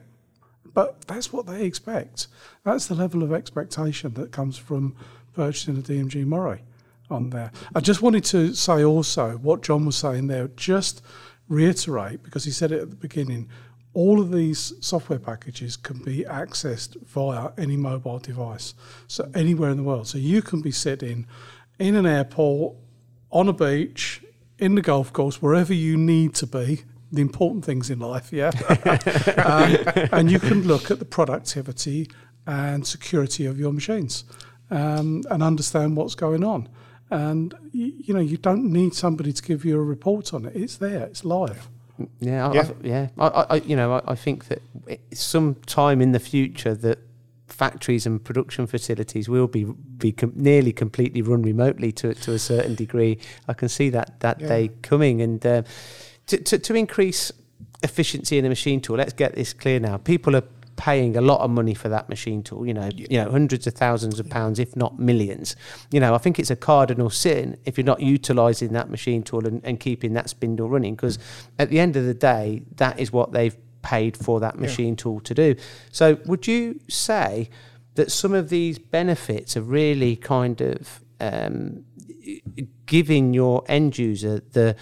But 0.74 1.08
that's 1.08 1.32
what 1.34 1.46
they 1.46 1.64
expect. 1.66 2.28
That's 2.64 2.88
the 2.88 2.96
level 2.96 3.24
of 3.24 3.34
expectation 3.34 4.14
that 4.16 4.32
comes 4.32 4.58
from 4.58 4.96
purchasing 5.34 5.78
a 5.78 5.82
DMG 5.82 6.26
Mori 6.26 6.62
on 7.10 7.30
there. 7.30 7.52
I 7.74 7.80
just 7.80 8.02
wanted 8.02 8.24
to 8.26 8.54
say 8.54 8.84
also 8.84 9.38
what 9.38 9.64
John 9.64 9.86
was 9.86 9.96
saying 9.96 10.28
there. 10.28 10.50
Just 10.50 11.02
reiterate 11.48 12.24
because 12.24 12.44
he 12.44 12.52
said 12.52 12.72
it 12.72 12.82
at 12.82 12.90
the 12.90 12.96
beginning. 12.96 13.50
All 13.94 14.20
of 14.20 14.32
these 14.32 14.74
software 14.82 15.18
packages 15.18 15.78
can 15.78 16.04
be 16.04 16.24
accessed 16.26 17.02
via 17.08 17.50
any 17.58 17.78
mobile 17.78 18.20
device, 18.20 18.76
so 19.08 19.30
anywhere 19.34 19.72
in 19.72 19.78
the 19.78 19.84
world. 19.84 20.08
So 20.08 20.18
you 20.18 20.42
can 20.42 20.62
be 20.62 20.72
sitting 20.72 21.26
in 21.80 21.96
an 21.96 22.06
airport, 22.06 22.76
on 23.32 23.48
a 23.48 23.54
beach, 23.54 24.22
in 24.60 24.76
the 24.76 24.82
golf 24.82 25.14
course, 25.14 25.42
wherever 25.42 25.74
you 25.74 25.98
need 25.98 26.34
to 26.36 26.48
be. 26.48 26.84
The 27.10 27.22
important 27.22 27.64
things 27.64 27.90
in 27.90 28.00
life, 28.00 28.34
yeah. 28.34 28.52
um, 29.38 30.10
and 30.12 30.30
you 30.30 30.40
can 30.40 30.68
look 30.68 30.92
at 30.92 31.00
the 31.00 31.06
productivity 31.06 32.10
and 32.46 32.86
security 32.86 33.46
of 33.46 33.58
your 33.58 33.72
machines 33.72 34.26
um, 34.70 35.24
and 35.30 35.42
understand 35.42 35.96
what's 35.96 36.16
going 36.16 36.44
on. 36.44 36.68
And 37.10 37.54
you, 37.72 37.94
you 37.98 38.14
know, 38.14 38.20
you 38.20 38.36
don't 38.36 38.66
need 38.66 38.94
somebody 38.94 39.32
to 39.32 39.42
give 39.42 39.64
you 39.64 39.78
a 39.78 39.84
report 39.84 40.34
on 40.34 40.46
it. 40.46 40.56
It's 40.56 40.76
there. 40.76 41.04
It's 41.04 41.24
live. 41.24 41.70
Yeah, 42.20 42.50
I, 42.50 42.54
Yeah. 42.54 42.62
I, 42.62 42.74
yeah. 42.84 43.08
I, 43.18 43.28
I, 43.28 43.56
you 43.58 43.76
know, 43.76 43.94
I, 43.94 44.12
I 44.12 44.16
think 44.16 44.48
that 44.48 44.62
some 45.14 45.56
time 45.66 46.02
in 46.02 46.12
the 46.12 46.20
future 46.20 46.76
that 46.76 47.00
factories 47.48 48.06
and 48.06 48.24
production 48.24 48.68
facilities 48.68 49.30
will 49.30 49.48
be 49.48 49.64
be 49.98 50.12
com- 50.12 50.34
nearly 50.36 50.74
completely 50.74 51.22
run 51.22 51.42
remotely 51.42 51.92
to 51.94 52.14
to 52.14 52.34
a 52.34 52.40
certain 52.40 52.76
degree. 52.76 53.18
I 53.48 53.54
can 53.54 53.70
see 53.70 53.90
that 53.92 54.20
that 54.20 54.42
Yeah. 54.42 54.48
day 54.48 54.70
coming, 54.82 55.22
and 55.22 55.46
uh, 55.46 55.64
to, 56.28 56.38
to 56.38 56.60
to 56.60 56.74
increase 56.76 57.32
efficiency 57.84 58.38
in 58.38 58.44
the 58.44 58.50
machine 58.50 58.82
tool. 58.82 58.98
Let's 58.98 59.14
get 59.14 59.36
this 59.36 59.54
clear 59.54 59.80
now. 59.80 59.98
People 59.98 60.36
are 60.36 60.44
paying 60.76 61.18
a 61.18 61.22
lot 61.22 61.42
of 61.42 61.50
money 61.50 61.74
for 61.74 61.90
that 61.90 62.08
machine 62.08 62.44
tool. 62.44 62.66
You 62.68 62.74
know, 62.74 62.90
yeah. 62.96 63.08
you 63.10 63.24
know, 63.24 63.32
hundreds 63.32 63.66
of 63.66 63.74
thousands 63.74 64.20
of 64.20 64.30
pounds, 64.30 64.60
if 64.60 64.76
not 64.76 65.00
millions. 65.00 65.56
You 65.92 66.00
know, 66.00 66.14
I 66.14 66.18
think 66.20 66.38
it's 66.40 66.52
a 66.52 66.56
cardinal 66.56 67.10
sin 67.10 67.58
if 67.66 67.78
you're 67.78 67.86
not 67.86 68.00
utilising 68.02 68.74
that 68.74 68.90
machine 68.90 69.24
tool 69.24 69.48
and, 69.48 69.64
and 69.64 69.80
keeping 69.80 70.14
that 70.14 70.30
spindle 70.30 70.70
running. 70.70 70.96
Because 70.96 71.18
at 71.58 71.70
the 71.70 71.80
end 71.80 71.96
of 71.96 72.06
the 72.06 72.14
day, 72.14 72.62
that 72.76 73.00
is 73.00 73.12
what 73.12 73.32
they've 73.32 73.56
paid 73.88 74.18
for 74.18 74.42
that 74.42 74.60
machine 74.60 74.94
yeah. 74.96 75.04
tool 75.04 75.20
to 75.22 75.34
do. 75.34 75.56
So, 75.92 76.18
would 76.26 76.46
you 76.46 76.82
say 76.90 77.50
that 77.96 78.12
some 78.12 78.34
of 78.34 78.50
these 78.50 78.78
benefits 78.80 79.56
are 79.56 79.62
really 79.62 80.16
kind 80.18 80.60
of 80.62 81.00
um, 81.22 81.86
giving 82.86 83.34
your 83.34 83.64
end 83.68 83.98
user 83.98 84.42
the 84.52 84.76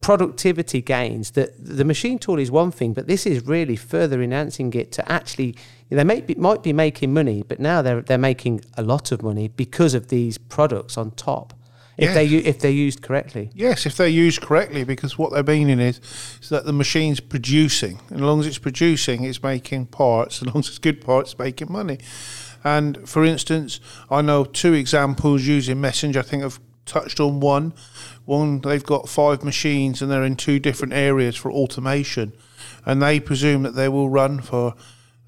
productivity 0.00 0.80
gains 0.80 1.32
that 1.32 1.50
the 1.58 1.84
machine 1.84 2.18
tool 2.18 2.38
is 2.38 2.50
one 2.50 2.70
thing, 2.70 2.92
but 2.94 3.06
this 3.06 3.26
is 3.26 3.44
really 3.46 3.76
further 3.76 4.22
enhancing 4.22 4.72
it 4.74 4.92
to 4.92 5.12
actually 5.12 5.54
they 5.90 6.04
may 6.04 6.20
be, 6.20 6.36
might 6.36 6.62
be 6.62 6.72
making 6.72 7.12
money, 7.12 7.42
but 7.42 7.58
now 7.58 7.82
they're 7.82 8.00
they're 8.00 8.26
making 8.32 8.62
a 8.76 8.82
lot 8.82 9.10
of 9.10 9.22
money 9.22 9.48
because 9.48 9.92
of 9.92 10.06
these 10.08 10.38
products 10.38 10.96
on 10.96 11.10
top. 11.12 11.52
If 11.96 12.04
yes. 12.04 12.14
they 12.14 12.26
if 12.26 12.58
they're 12.60 12.70
used 12.70 13.02
correctly. 13.02 13.50
Yes, 13.54 13.84
if 13.84 13.96
they're 13.96 14.08
used 14.08 14.40
correctly, 14.40 14.84
because 14.84 15.18
what 15.18 15.32
they're 15.32 15.42
meaning 15.42 15.80
is, 15.80 16.00
is 16.40 16.48
that 16.48 16.64
the 16.64 16.72
machine's 16.72 17.20
producing, 17.20 18.00
and 18.08 18.18
as 18.18 18.22
long 18.22 18.40
as 18.40 18.46
it's 18.46 18.58
producing, 18.58 19.24
it's 19.24 19.42
making 19.42 19.86
parts. 19.86 20.40
As 20.40 20.46
long 20.46 20.58
as 20.58 20.68
it's 20.68 20.78
good 20.78 21.04
parts, 21.04 21.32
it's 21.32 21.38
making 21.38 21.70
money. 21.70 21.98
And 22.64 23.08
for 23.08 23.24
instance, 23.24 23.80
I 24.10 24.22
know 24.22 24.44
two 24.44 24.74
examples 24.74 25.46
using 25.46 25.80
Messenger. 25.80 26.20
I 26.20 26.22
think 26.22 26.44
I've 26.44 26.60
touched 26.84 27.20
on 27.20 27.40
one. 27.40 27.72
One, 28.24 28.60
they've 28.60 28.84
got 28.84 29.08
five 29.08 29.42
machines 29.42 30.02
and 30.02 30.10
they're 30.10 30.24
in 30.24 30.36
two 30.36 30.58
different 30.58 30.92
areas 30.92 31.36
for 31.36 31.50
automation. 31.50 32.32
And 32.84 33.00
they 33.00 33.20
presume 33.20 33.62
that 33.62 33.74
they 33.74 33.88
will 33.88 34.10
run 34.10 34.40
for 34.40 34.74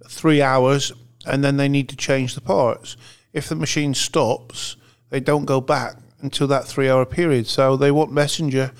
three 0.08 0.42
hours 0.42 0.92
and 1.26 1.42
then 1.42 1.56
they 1.56 1.68
need 1.68 1.88
to 1.88 1.96
change 1.96 2.34
the 2.34 2.40
parts. 2.40 2.96
If 3.32 3.48
the 3.48 3.56
machine 3.56 3.94
stops, 3.94 4.76
they 5.10 5.20
don't 5.20 5.44
go 5.44 5.60
back 5.60 5.96
until 6.22 6.46
that 6.46 6.66
three 6.66 6.88
hour 6.88 7.04
period. 7.04 7.46
So 7.46 7.76
they 7.76 7.90
want 7.90 8.12
Messenger 8.12 8.72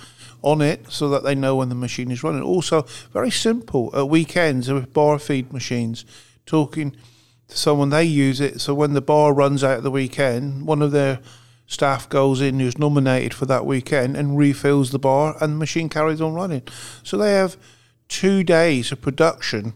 on 0.43 0.61
it 0.61 0.91
so 0.91 1.09
that 1.09 1.23
they 1.23 1.35
know 1.35 1.57
when 1.57 1.69
the 1.69 1.75
machine 1.75 2.11
is 2.11 2.23
running. 2.23 2.43
Also, 2.43 2.83
very 3.13 3.31
simple 3.31 3.91
at 3.95 4.09
weekends 4.09 4.71
with 4.71 4.93
bar 4.93 5.19
feed 5.19 5.53
machines, 5.53 6.05
talking 6.47 6.97
to 7.49 7.57
someone, 7.57 7.91
they 7.91 8.05
use 8.05 8.41
it. 8.41 8.61
So 8.61 8.75
when 8.75 8.93
the 8.93 9.01
bar 9.01 9.33
runs 9.33 9.63
out 9.63 9.79
at 9.79 9.83
the 9.83 9.91
weekend, 9.91 10.67
one 10.67 10.83
of 10.83 10.91
their 10.91 11.21
staff 11.67 12.09
goes 12.09 12.41
in 12.41 12.61
who's 12.61 12.79
nominated 12.79 13.33
for 13.33 13.47
that 13.47 13.65
weekend 13.65 14.17
and 14.17 14.37
refills 14.37 14.91
the 14.91 14.99
bar 14.99 15.37
and 15.41 15.53
the 15.55 15.59
machine 15.59 15.89
carries 15.89 16.21
on 16.21 16.35
running. 16.35 16.63
So 17.03 17.17
they 17.17 17.33
have 17.33 17.57
two 18.09 18.43
days 18.43 18.93
of 18.93 19.01
production, 19.01 19.75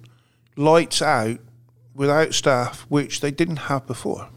lights 0.56 1.00
out, 1.00 1.38
without 1.94 2.34
staff, 2.34 2.82
which 2.90 3.20
they 3.20 3.30
didn't 3.30 3.56
have 3.56 3.86
before. 3.86 4.28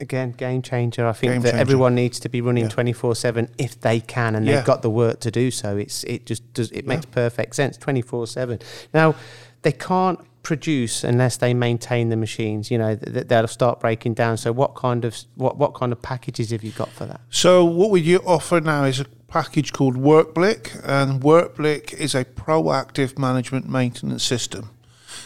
Again, 0.00 0.32
game 0.32 0.62
changer. 0.62 1.06
I 1.06 1.12
think 1.12 1.32
game 1.32 1.42
that 1.42 1.50
changer. 1.50 1.60
everyone 1.60 1.94
needs 1.94 2.18
to 2.20 2.28
be 2.28 2.40
running 2.40 2.68
twenty 2.68 2.92
four 2.92 3.14
seven 3.14 3.48
if 3.58 3.80
they 3.80 4.00
can, 4.00 4.34
and 4.34 4.46
yeah. 4.46 4.56
they've 4.56 4.64
got 4.64 4.82
the 4.82 4.90
work 4.90 5.20
to 5.20 5.30
do 5.30 5.50
so. 5.50 5.76
It's 5.76 6.04
it 6.04 6.26
just 6.26 6.52
does 6.54 6.70
it 6.72 6.86
makes 6.86 7.04
yeah. 7.06 7.14
perfect 7.14 7.54
sense 7.54 7.76
twenty 7.76 8.02
four 8.02 8.26
seven. 8.26 8.60
Now, 8.94 9.14
they 9.62 9.72
can't 9.72 10.20
produce 10.42 11.04
unless 11.04 11.36
they 11.36 11.54
maintain 11.54 12.08
the 12.08 12.16
machines. 12.16 12.70
You 12.70 12.78
know, 12.78 12.96
th- 12.96 13.28
they'll 13.28 13.46
start 13.46 13.80
breaking 13.80 14.14
down. 14.14 14.36
So, 14.36 14.52
what 14.52 14.74
kind 14.74 15.04
of 15.04 15.16
what 15.34 15.56
what 15.56 15.74
kind 15.74 15.92
of 15.92 16.00
packages 16.02 16.50
have 16.50 16.64
you 16.64 16.72
got 16.72 16.90
for 16.90 17.06
that? 17.06 17.20
So, 17.30 17.64
what 17.64 17.90
we 17.90 18.16
offer 18.18 18.60
now 18.60 18.84
is 18.84 19.00
a 19.00 19.06
package 19.28 19.72
called 19.72 19.96
WorkBlick, 19.96 20.80
and 20.84 21.20
WorkBlick 21.20 21.94
is 21.94 22.14
a 22.14 22.24
proactive 22.24 23.18
management 23.18 23.68
maintenance 23.68 24.24
system. 24.24 24.70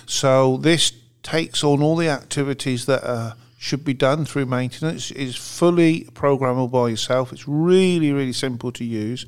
So, 0.06 0.56
this 0.58 0.92
takes 1.22 1.64
on 1.64 1.82
all 1.82 1.96
the 1.96 2.08
activities 2.08 2.87
that 2.87 3.02
are 3.04 3.37
should 3.64 3.85
be 3.85 3.94
done 3.94 4.27
through 4.27 4.44
maintenance. 4.44 5.11
It 5.11 5.16
is 5.16 5.37
fully 5.37 6.05
programmable 6.12 6.70
by 6.70 6.88
yourself. 6.88 7.33
It's 7.33 7.48
really, 7.48 8.12
really 8.12 8.35
simple 8.35 8.70
to 8.72 8.85
use. 8.85 9.24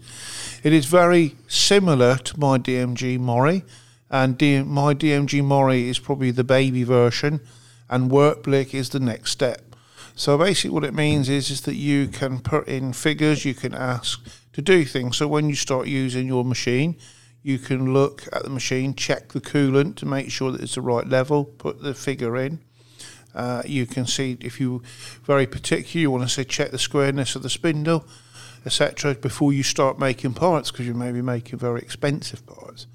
It 0.62 0.74
is 0.74 0.84
very 0.84 1.36
similar 1.48 2.16
to 2.16 2.38
my 2.38 2.58
DMG 2.58 3.18
Mori 3.18 3.64
and 4.10 4.32
my 4.68 4.94
DMG 4.94 5.42
Mori 5.42 5.88
is 5.88 5.98
probably 5.98 6.30
the 6.30 6.44
baby 6.44 6.84
version, 6.84 7.40
and 7.88 8.10
WorkBlick 8.10 8.72
is 8.74 8.90
the 8.90 9.00
next 9.00 9.32
step. 9.32 9.74
So 10.14 10.38
basically, 10.38 10.70
what 10.70 10.84
it 10.84 10.94
means 10.94 11.28
is 11.28 11.50
is 11.50 11.62
that 11.62 11.74
you 11.74 12.08
can 12.08 12.40
put 12.40 12.68
in 12.68 12.92
figures, 12.92 13.44
you 13.44 13.54
can 13.54 13.74
ask 13.74 14.24
to 14.52 14.62
do 14.62 14.84
things. 14.84 15.16
So 15.16 15.26
when 15.26 15.48
you 15.48 15.54
start 15.54 15.88
using 15.88 16.26
your 16.26 16.44
machine, 16.44 16.96
you 17.42 17.58
can 17.58 17.92
look 17.92 18.28
at 18.32 18.44
the 18.44 18.50
machine, 18.50 18.94
check 18.94 19.32
the 19.32 19.40
coolant 19.40 19.96
to 19.96 20.06
make 20.06 20.30
sure 20.30 20.52
that 20.52 20.60
it's 20.60 20.76
the 20.76 20.80
right 20.80 21.06
level, 21.06 21.44
put 21.44 21.82
the 21.82 21.94
figure 21.94 22.36
in. 22.36 22.60
Uh, 23.36 23.62
you 23.66 23.84
can 23.86 24.06
see 24.06 24.38
if 24.40 24.58
you 24.58 24.82
very 25.22 25.46
particular, 25.46 26.00
you 26.00 26.10
want 26.10 26.24
to 26.24 26.28
say 26.28 26.42
check 26.42 26.70
the 26.70 26.78
squareness 26.78 27.36
of 27.36 27.42
the 27.42 27.50
spindle, 27.50 28.06
etc. 28.64 29.14
Before 29.14 29.52
you 29.52 29.62
start 29.62 29.98
making 29.98 30.32
parts, 30.32 30.70
because 30.70 30.86
you 30.86 30.94
may 30.94 31.12
be 31.12 31.20
making 31.20 31.58
very 31.58 31.80
expensive 31.80 32.46
parts 32.46 32.86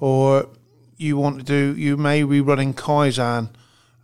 or 0.00 0.48
you 0.96 1.16
want 1.16 1.38
to 1.38 1.44
do, 1.44 1.78
you 1.78 1.96
may 1.96 2.22
be 2.22 2.40
running 2.40 2.72
Kaizen 2.72 3.50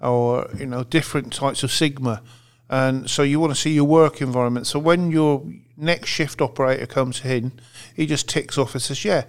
or 0.00 0.50
you 0.58 0.66
know 0.66 0.84
different 0.84 1.32
types 1.32 1.62
of 1.62 1.72
Sigma, 1.72 2.22
and 2.68 3.08
so 3.08 3.22
you 3.22 3.40
want 3.40 3.54
to 3.54 3.60
see 3.60 3.70
your 3.70 3.84
work 3.84 4.20
environment. 4.20 4.66
So 4.66 4.78
when 4.78 5.10
your 5.10 5.44
next 5.76 6.08
shift 6.08 6.40
operator 6.40 6.86
comes 6.86 7.24
in, 7.24 7.52
he 7.94 8.06
just 8.06 8.28
ticks 8.28 8.58
off 8.58 8.74
and 8.74 8.82
says, 8.82 9.04
"Yeah, 9.04 9.24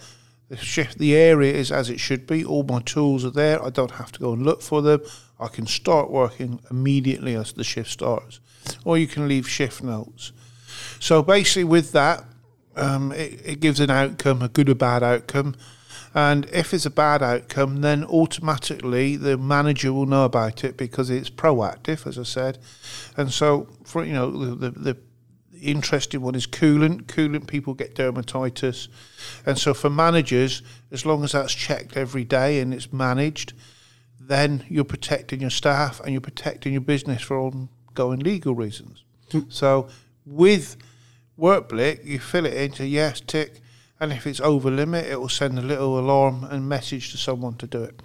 the 0.51 0.57
shift, 0.57 0.97
the 0.97 1.15
area 1.15 1.53
is 1.53 1.71
as 1.71 1.89
it 1.89 1.99
should 1.99 2.27
be. 2.27 2.43
All 2.43 2.63
my 2.63 2.81
tools 2.81 3.23
are 3.23 3.31
there. 3.31 3.63
I 3.63 3.69
don't 3.69 3.91
have 3.91 4.11
to 4.11 4.19
go 4.19 4.33
and 4.33 4.43
look 4.43 4.61
for 4.61 4.81
them. 4.81 5.01
I 5.41 5.47
can 5.47 5.65
start 5.65 6.09
working 6.09 6.59
immediately 6.69 7.35
as 7.35 7.53
the 7.53 7.63
shift 7.63 7.89
starts, 7.89 8.39
or 8.85 8.97
you 8.97 9.07
can 9.07 9.27
leave 9.27 9.49
shift 9.49 9.83
notes." 9.83 10.31
So 10.99 11.23
basically, 11.23 11.63
with 11.63 11.91
that, 11.93 12.23
um, 12.75 13.11
it, 13.11 13.41
it 13.43 13.59
gives 13.59 13.79
an 13.79 13.89
outcome, 13.89 14.41
a 14.41 14.47
good 14.47 14.69
or 14.69 14.75
bad 14.75 15.03
outcome. 15.03 15.55
And 16.13 16.45
if 16.51 16.73
it's 16.73 16.85
a 16.85 16.91
bad 16.91 17.23
outcome, 17.23 17.81
then 17.81 18.03
automatically 18.03 19.15
the 19.15 19.37
manager 19.37 19.93
will 19.93 20.05
know 20.05 20.25
about 20.25 20.63
it 20.63 20.75
because 20.75 21.09
it's 21.09 21.29
proactive, 21.29 22.05
as 22.05 22.19
I 22.19 22.23
said. 22.23 22.57
And 23.15 23.31
so, 23.31 23.69
for 23.85 24.03
you 24.03 24.13
know, 24.13 24.29
the, 24.29 24.55
the, 24.55 24.71
the 24.71 24.97
interesting 25.61 26.21
one 26.21 26.35
is 26.35 26.47
coolant. 26.47 27.03
Coolant 27.03 27.47
people 27.47 27.73
get 27.73 27.95
dermatitis, 27.95 28.89
and 29.45 29.57
so 29.57 29.73
for 29.73 29.89
managers, 29.89 30.61
as 30.91 31.05
long 31.05 31.23
as 31.23 31.31
that's 31.31 31.53
checked 31.53 31.95
every 31.95 32.25
day 32.25 32.59
and 32.59 32.73
it's 32.73 32.91
managed, 32.91 33.53
then 34.27 34.65
you're 34.69 34.83
protecting 34.83 35.41
your 35.41 35.49
staff 35.49 35.99
and 35.99 36.11
you're 36.11 36.21
protecting 36.21 36.73
your 36.73 36.81
business 36.81 37.21
for 37.21 37.39
ongoing 37.39 38.19
legal 38.19 38.55
reasons. 38.55 39.03
Mm. 39.31 39.51
So 39.51 39.87
with 40.25 40.77
WorkBlick, 41.39 42.05
you 42.05 42.19
fill 42.19 42.45
it 42.45 42.53
into 42.53 42.85
yes, 42.85 43.21
tick 43.21 43.61
and 44.01 44.11
if 44.11 44.25
it's 44.25 44.41
over 44.41 44.71
limit, 44.71 45.05
it 45.05 45.21
will 45.21 45.29
send 45.29 45.59
a 45.59 45.61
little 45.61 45.99
alarm 45.99 46.43
and 46.45 46.67
message 46.67 47.11
to 47.11 47.17
someone 47.17 47.53
to 47.57 47.67
do 47.67 47.83
it. 47.83 48.01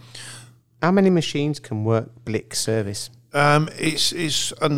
How 0.83 0.91
many 0.91 1.09
machines 1.09 1.59
can 1.59 1.85
work 1.85 2.11
Blick 2.27 2.55
service? 2.55 3.09
Um, 3.33 3.71
it's 3.79 4.13
it's 4.13 4.53
a 4.61 4.69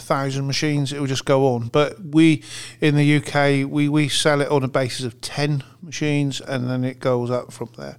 thousand 0.00 0.46
machines. 0.46 0.92
It 0.92 0.98
will 0.98 1.06
just 1.06 1.26
go 1.26 1.54
on. 1.54 1.68
But 1.68 2.02
we 2.02 2.42
in 2.80 2.96
the 2.96 3.16
UK 3.16 3.70
we, 3.70 3.90
we 3.90 4.08
sell 4.08 4.40
it 4.40 4.48
on 4.48 4.64
a 4.64 4.68
basis 4.68 5.04
of 5.04 5.20
ten 5.20 5.62
machines, 5.82 6.40
and 6.40 6.70
then 6.70 6.84
it 6.84 7.00
goes 7.00 7.30
up 7.30 7.52
from 7.52 7.68
there. 7.76 7.98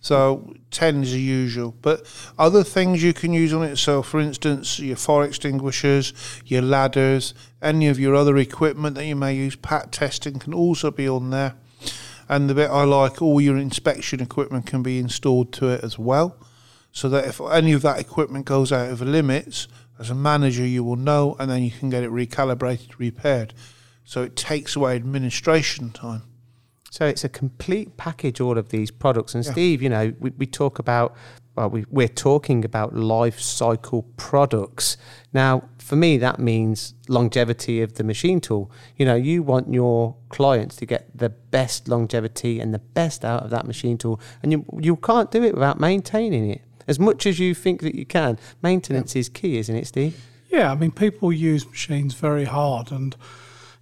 So 0.00 0.54
ten 0.70 1.02
is 1.02 1.12
the 1.12 1.20
usual. 1.20 1.74
But 1.82 2.06
other 2.38 2.62
things 2.62 3.02
you 3.02 3.12
can 3.12 3.32
use 3.32 3.52
on 3.52 3.64
it. 3.64 3.76
So 3.76 4.02
for 4.02 4.20
instance, 4.20 4.78
your 4.78 4.96
fire 4.96 5.24
extinguishers, 5.24 6.12
your 6.46 6.62
ladders, 6.62 7.34
any 7.60 7.88
of 7.88 7.98
your 7.98 8.14
other 8.14 8.36
equipment 8.36 8.94
that 8.96 9.06
you 9.06 9.16
may 9.16 9.34
use. 9.34 9.56
Pat 9.56 9.90
testing 9.90 10.38
can 10.38 10.54
also 10.54 10.90
be 10.90 11.08
on 11.08 11.30
there. 11.30 11.54
And 12.28 12.48
the 12.48 12.54
bit 12.54 12.70
I 12.70 12.84
like, 12.84 13.22
all 13.22 13.40
your 13.40 13.56
inspection 13.56 14.20
equipment 14.20 14.66
can 14.66 14.82
be 14.82 14.98
installed 14.98 15.50
to 15.54 15.68
it 15.68 15.82
as 15.82 15.98
well, 15.98 16.36
so 16.92 17.08
that 17.08 17.24
if 17.24 17.40
any 17.40 17.72
of 17.72 17.80
that 17.82 17.98
equipment 17.98 18.44
goes 18.44 18.70
out 18.70 18.90
of 18.90 19.00
limits, 19.00 19.66
as 19.98 20.10
a 20.10 20.14
manager 20.14 20.64
you 20.64 20.84
will 20.84 20.96
know, 20.96 21.36
and 21.38 21.50
then 21.50 21.62
you 21.62 21.70
can 21.70 21.88
get 21.88 22.04
it 22.04 22.10
recalibrated, 22.10 22.98
repaired. 22.98 23.54
So 24.04 24.22
it 24.22 24.36
takes 24.36 24.76
away 24.76 24.96
administration 24.96 25.90
time. 25.90 26.22
So 26.90 27.06
it's 27.06 27.24
a 27.24 27.28
complete 27.28 27.96
package, 27.96 28.40
all 28.40 28.56
of 28.56 28.70
these 28.70 28.90
products. 28.90 29.34
And 29.34 29.44
yeah. 29.44 29.52
Steve, 29.52 29.82
you 29.82 29.88
know, 29.88 30.14
we, 30.18 30.30
we 30.30 30.46
talk 30.46 30.78
about 30.78 31.16
well, 31.58 31.70
we, 31.70 31.84
we're 31.90 32.06
talking 32.06 32.64
about 32.64 32.94
life 32.94 33.40
cycle 33.40 34.04
products. 34.16 34.96
Now, 35.32 35.64
for 35.78 35.96
me, 35.96 36.16
that 36.18 36.38
means 36.38 36.94
longevity 37.08 37.82
of 37.82 37.94
the 37.94 38.04
machine 38.04 38.40
tool. 38.40 38.70
You 38.96 39.04
know, 39.04 39.16
you 39.16 39.42
want 39.42 39.74
your 39.74 40.14
clients 40.28 40.76
to 40.76 40.86
get 40.86 41.10
the 41.18 41.30
best 41.30 41.88
longevity 41.88 42.60
and 42.60 42.72
the 42.72 42.78
best 42.78 43.24
out 43.24 43.42
of 43.42 43.50
that 43.50 43.66
machine 43.66 43.98
tool, 43.98 44.20
and 44.40 44.52
you 44.52 44.64
you 44.78 44.94
can't 44.94 45.32
do 45.32 45.42
it 45.42 45.54
without 45.54 45.80
maintaining 45.80 46.48
it. 46.48 46.62
As 46.86 47.00
much 47.00 47.26
as 47.26 47.40
you 47.40 47.54
think 47.54 47.82
that 47.82 47.96
you 47.96 48.06
can, 48.06 48.38
maintenance 48.62 49.16
yeah. 49.16 49.20
is 49.20 49.28
key, 49.28 49.58
isn't 49.58 49.74
it, 49.74 49.88
Steve? 49.88 50.24
Yeah, 50.48 50.70
I 50.70 50.76
mean, 50.76 50.92
people 50.92 51.32
use 51.32 51.66
machines 51.66 52.14
very 52.14 52.44
hard, 52.44 52.92
and 52.92 53.16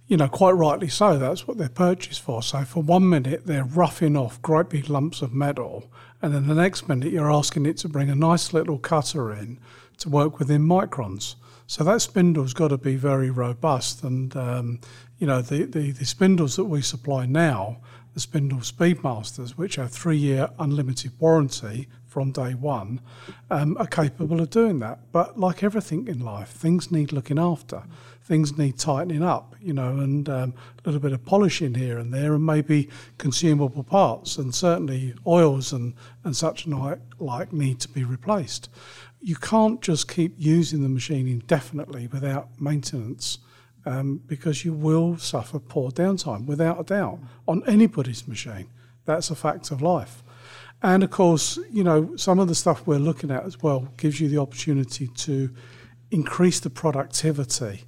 you 0.07 0.15
know, 0.15 0.27
quite 0.29 0.51
rightly 0.51 0.87
so. 0.87 1.17
That's 1.17 1.47
what 1.47 1.57
they're 1.57 1.69
purchased 1.69 2.21
for. 2.21 2.41
So 2.41 2.63
for 2.63 2.81
one 2.81 3.09
minute 3.09 3.45
they're 3.45 3.65
roughing 3.65 4.15
off 4.15 4.41
great 4.41 4.69
big 4.69 4.89
lumps 4.89 5.21
of 5.21 5.33
metal, 5.33 5.91
and 6.21 6.33
then 6.33 6.47
the 6.47 6.55
next 6.55 6.87
minute 6.87 7.11
you're 7.11 7.31
asking 7.31 7.65
it 7.65 7.77
to 7.77 7.89
bring 7.89 8.09
a 8.09 8.15
nice 8.15 8.53
little 8.53 8.79
cutter 8.79 9.33
in 9.33 9.59
to 9.99 10.09
work 10.09 10.39
within 10.39 10.61
microns. 10.61 11.35
So 11.67 11.83
that 11.83 12.01
spindle's 12.01 12.53
got 12.53 12.69
to 12.69 12.77
be 12.77 12.95
very 12.95 13.29
robust, 13.29 14.03
and 14.03 14.35
um, 14.37 14.79
you 15.19 15.27
know 15.27 15.41
the, 15.41 15.65
the, 15.65 15.91
the 15.91 16.05
spindles 16.05 16.55
that 16.55 16.65
we 16.65 16.81
supply 16.81 17.25
now, 17.25 17.81
the 18.13 18.21
Spindle 18.21 18.59
Speedmasters, 18.59 19.51
which 19.51 19.75
have 19.75 19.91
three-year 19.91 20.49
unlimited 20.57 21.11
warranty 21.19 21.89
from 22.05 22.31
day 22.31 22.53
one, 22.53 23.01
um, 23.51 23.75
are 23.77 23.85
capable 23.85 24.39
of 24.39 24.49
doing 24.49 24.79
that. 24.79 24.99
But 25.11 25.37
like 25.37 25.61
everything 25.61 26.07
in 26.07 26.19
life, 26.19 26.49
things 26.49 26.89
need 26.89 27.11
looking 27.11 27.37
after 27.37 27.83
things 28.27 28.57
need 28.57 28.77
tightening 28.77 29.23
up, 29.23 29.55
you 29.61 29.71
know, 29.71 29.99
and 29.99 30.27
um, 30.27 30.53
a 30.53 30.81
little 30.85 30.99
bit 30.99 31.13
of 31.13 31.23
polishing 31.23 31.73
here 31.73 31.97
and 31.97 32.13
there, 32.13 32.33
and 32.33 32.45
maybe 32.45 32.89
consumable 33.17 33.83
parts, 33.83 34.37
and 34.37 34.53
certainly 34.53 35.13
oils 35.25 35.71
and, 35.71 35.93
and 36.25 36.35
such 36.35 36.67
like, 36.67 36.99
like 37.19 37.53
need 37.53 37.79
to 37.79 37.87
be 37.87 38.03
replaced. 38.03 38.69
You 39.21 39.37
can't 39.37 39.81
just 39.81 40.09
keep 40.09 40.35
using 40.37 40.83
the 40.83 40.89
machine 40.89 41.27
indefinitely 41.27 42.07
without 42.07 42.49
maintenance. 42.59 43.39
Um, 43.85 44.21
because 44.27 44.65
you 44.65 44.73
will 44.73 45.17
suffer 45.17 45.59
poor 45.59 45.91
downtime, 45.91 46.45
without 46.45 46.77
a 46.77 46.83
doubt, 46.83 47.19
on 47.47 47.63
anybody's 47.65 48.27
machine. 48.27 48.67
That's 49.05 49.29
a 49.29 49.35
fact 49.35 49.71
of 49.71 49.81
life. 49.81 50.23
And 50.83 51.05
of 51.05 51.09
course, 51.09 51.57
you 51.71 51.85
know, 51.85 52.13
some 52.17 52.37
of 52.39 52.49
the 52.49 52.55
stuff 52.55 52.85
we're 52.85 52.97
looking 52.97 53.31
at 53.31 53.45
as 53.45 53.63
well 53.63 53.87
gives 53.95 54.19
you 54.19 54.27
the 54.27 54.39
opportunity 54.39 55.07
to 55.07 55.51
increase 56.11 56.59
the 56.59 56.69
productivity 56.69 57.85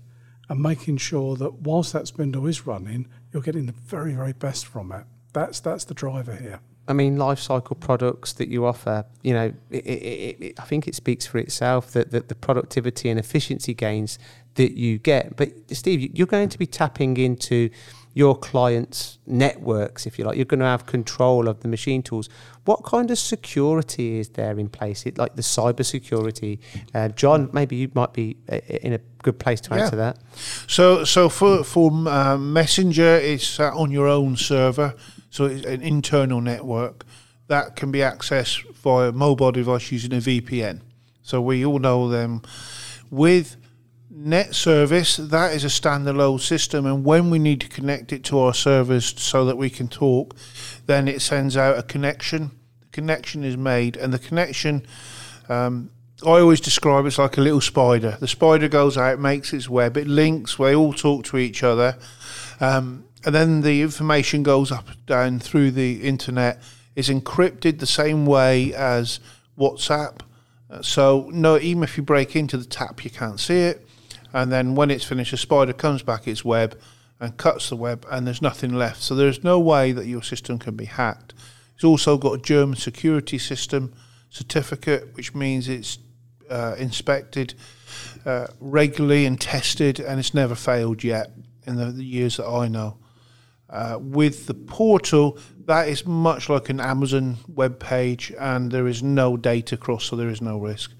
and 0.50 0.62
making 0.62 0.98
sure 0.98 1.36
that 1.38 1.62
whilst 1.62 1.94
that 1.94 2.08
spindle 2.08 2.48
is 2.48 2.66
running, 2.66 3.08
you're 3.32 3.44
getting 3.44 3.68
the 3.68 3.72
very, 3.72 4.14
very 4.14 4.34
best 4.34 4.66
from 4.66 4.92
it. 4.92 5.06
That's 5.32 5.60
that's 5.60 5.86
the 5.86 5.94
driver 5.94 6.36
here. 6.36 6.60
I 6.88 6.94
mean, 6.94 7.18
life 7.18 7.38
cycle 7.38 7.76
products 7.76 8.34
that 8.34 8.50
you 8.50 8.66
offer, 8.66 9.06
you 9.22 9.32
know, 9.32 9.54
it, 9.70 9.86
it, 9.86 10.42
it, 10.42 10.60
I 10.60 10.64
think 10.64 10.88
it 10.88 10.96
speaks 10.96 11.28
for 11.28 11.38
itself 11.38 11.92
that, 11.92 12.10
that 12.10 12.30
the 12.30 12.36
productivity 12.36 13.10
and 13.10 13.20
efficiency 13.20 13.76
gains 13.76 14.18
that 14.56 14.72
you 14.72 14.98
get. 14.98 15.36
But 15.36 15.52
Steve, 15.72 16.18
you're 16.18 16.26
going 16.26 16.50
to 16.50 16.58
be 16.58 16.66
tapping 16.66 17.18
into 17.18 17.70
your 18.14 18.36
clients' 18.38 19.20
networks, 19.28 20.06
if 20.06 20.18
you 20.18 20.26
like. 20.26 20.36
You're 20.36 20.46
going 20.46 20.60
to 20.60 20.66
have 20.66 20.86
control 20.86 21.48
of 21.48 21.62
the 21.62 21.68
machine 21.68 22.02
tools. 22.02 22.28
What 22.66 22.84
kind 22.84 23.10
of 23.12 23.18
security 23.18 24.20
is 24.20 24.30
there 24.30 24.60
in 24.60 24.70
place? 24.70 25.06
It 25.06 25.18
like 25.18 25.36
the 25.36 25.42
cyber 25.42 25.86
security. 25.86 26.60
Uh, 26.94 27.10
John, 27.10 27.50
maybe 27.54 27.76
you 27.76 27.92
might 27.94 28.14
be 28.14 28.38
uh, 28.52 28.58
in 28.58 28.94
a 28.94 29.00
good 29.22 29.40
place 29.40 29.62
to 29.62 29.74
answer 29.74 29.96
yeah. 29.96 30.14
that. 30.14 30.18
So, 30.68 31.04
so 31.04 31.30
for 31.30 31.64
for 31.64 31.92
uh, 32.08 32.38
Messenger, 32.38 33.16
it's 33.16 33.60
on 33.60 33.92
your 33.92 34.08
own 34.08 34.36
server. 34.36 34.96
So 35.30 35.46
it's 35.46 35.66
an 35.66 35.82
internal 35.82 36.42
network 36.42 37.06
that 37.48 37.76
can 37.76 37.92
be 37.92 38.00
accessed 38.00 38.64
via 38.76 39.12
mobile 39.12 39.52
device 39.52 39.92
using 39.92 40.14
a 40.14 40.18
VPN. 40.18 40.82
So 41.22 41.42
we 41.42 41.66
all 41.66 41.80
know 41.80 42.10
them. 42.10 42.42
With 43.12 43.58
Net 44.22 44.54
Service, 44.54 45.16
that 45.16 45.54
is 45.54 45.64
a 45.64 45.68
standalone 45.68 46.42
system, 46.42 46.86
and 46.86 47.06
when 47.06 47.30
we 47.30 47.40
need 47.40 47.62
to 47.62 47.70
connect 47.70 48.12
it 48.12 48.22
to 48.26 48.38
our 48.40 48.54
servers 48.54 49.18
so 49.18 49.46
that 49.46 49.58
we 49.58 49.70
can 49.70 49.88
talk, 49.88 50.36
then 50.88 51.08
it 51.08 51.22
sends 51.22 51.56
out 51.56 51.78
a 51.78 51.84
connection. 51.84 52.52
The 52.82 52.88
connection 52.88 53.46
is 53.46 53.56
made, 53.56 53.96
and 53.96 54.14
the 54.14 54.20
connection, 54.20 54.86
um, 55.48 55.92
I 56.22 56.42
always 56.42 56.60
describe 56.60 57.06
it 57.06 57.08
as 57.08 57.18
like 57.18 57.38
a 57.38 57.42
little 57.42 57.62
spider. 57.62 58.18
The 58.20 58.28
spider 58.28 58.68
goes 58.68 58.98
out, 58.98 59.20
makes 59.20 59.54
its 59.54 59.70
web, 59.70 59.96
it 59.96 60.06
links, 60.06 60.58
they 60.58 60.76
all 60.76 60.92
talk 60.92 61.24
to 61.28 61.38
each 61.38 61.64
other. 61.64 61.98
Um, 62.60 63.06
and 63.26 63.34
then 63.34 63.62
the 63.62 63.82
information 63.82 64.44
goes 64.44 64.70
up 64.70 64.90
down 65.06 65.40
through 65.40 65.72
the 65.72 66.02
internet 66.02 66.62
is 66.94 67.08
encrypted 67.08 67.80
the 67.80 67.88
same 67.88 68.26
way 68.26 68.74
as 68.74 69.22
WhatsApp. 69.58 70.20
So 70.82 71.30
no, 71.32 71.58
even 71.58 71.84
if 71.84 71.96
you 71.96 72.04
break 72.04 72.36
into 72.36 72.58
the 72.58 72.66
tap, 72.66 73.06
you 73.06 73.10
can't 73.10 73.40
see 73.40 73.62
it. 73.62 73.86
And 74.34 74.52
then 74.52 74.76
when 74.76 74.92
it's 74.92 75.04
finished, 75.04 75.32
the 75.32 75.38
spider 75.38 75.74
comes 75.74 76.04
back 76.04 76.28
its 76.28 76.46
web 76.46 76.80
and 77.20 77.36
cuts 77.38 77.70
the 77.70 77.76
web, 77.76 78.06
and 78.10 78.26
there's 78.26 78.42
nothing 78.42 78.74
left. 78.74 79.02
So 79.02 79.16
there's 79.16 79.44
no 79.44 79.60
way 79.60 79.92
that 79.92 80.06
your 80.06 80.24
system 80.24 80.58
can 80.58 80.76
be 80.76 80.86
hacked. 80.86 81.34
It's 81.76 81.84
also 81.84 82.18
got 82.18 82.34
a 82.40 82.42
German 82.42 82.78
security 82.78 83.38
system 83.38 83.94
certificate, 84.30 85.16
which 85.16 85.34
means 85.34 85.68
it's 85.68 85.98
uh, 86.50 86.76
inspected 86.78 87.54
uh, 88.26 88.48
regularly 88.60 89.26
and 89.26 89.40
tested, 89.40 90.00
and 90.00 90.20
it's 90.20 90.34
never 90.34 90.56
failed 90.56 91.04
yet 91.04 91.32
in 91.66 91.76
the, 91.76 91.86
the 91.86 92.04
years 92.04 92.38
that 92.38 92.48
I 92.48 92.68
know. 92.68 92.98
Uh, 93.70 93.98
with 94.02 94.48
the 94.48 94.54
portal, 94.54 95.38
that 95.66 95.88
is 95.88 96.06
much 96.06 96.50
like 96.50 96.70
an 96.70 96.80
Amazon 96.80 97.38
web 97.48 97.80
page, 97.80 98.34
and 98.40 98.72
there 98.72 98.88
is 98.88 99.04
no 99.04 99.38
data 99.38 99.78
cross, 99.78 100.06
so 100.06 100.16
there 100.16 100.30
is 100.30 100.42
no 100.42 100.58
risk. 100.58 100.94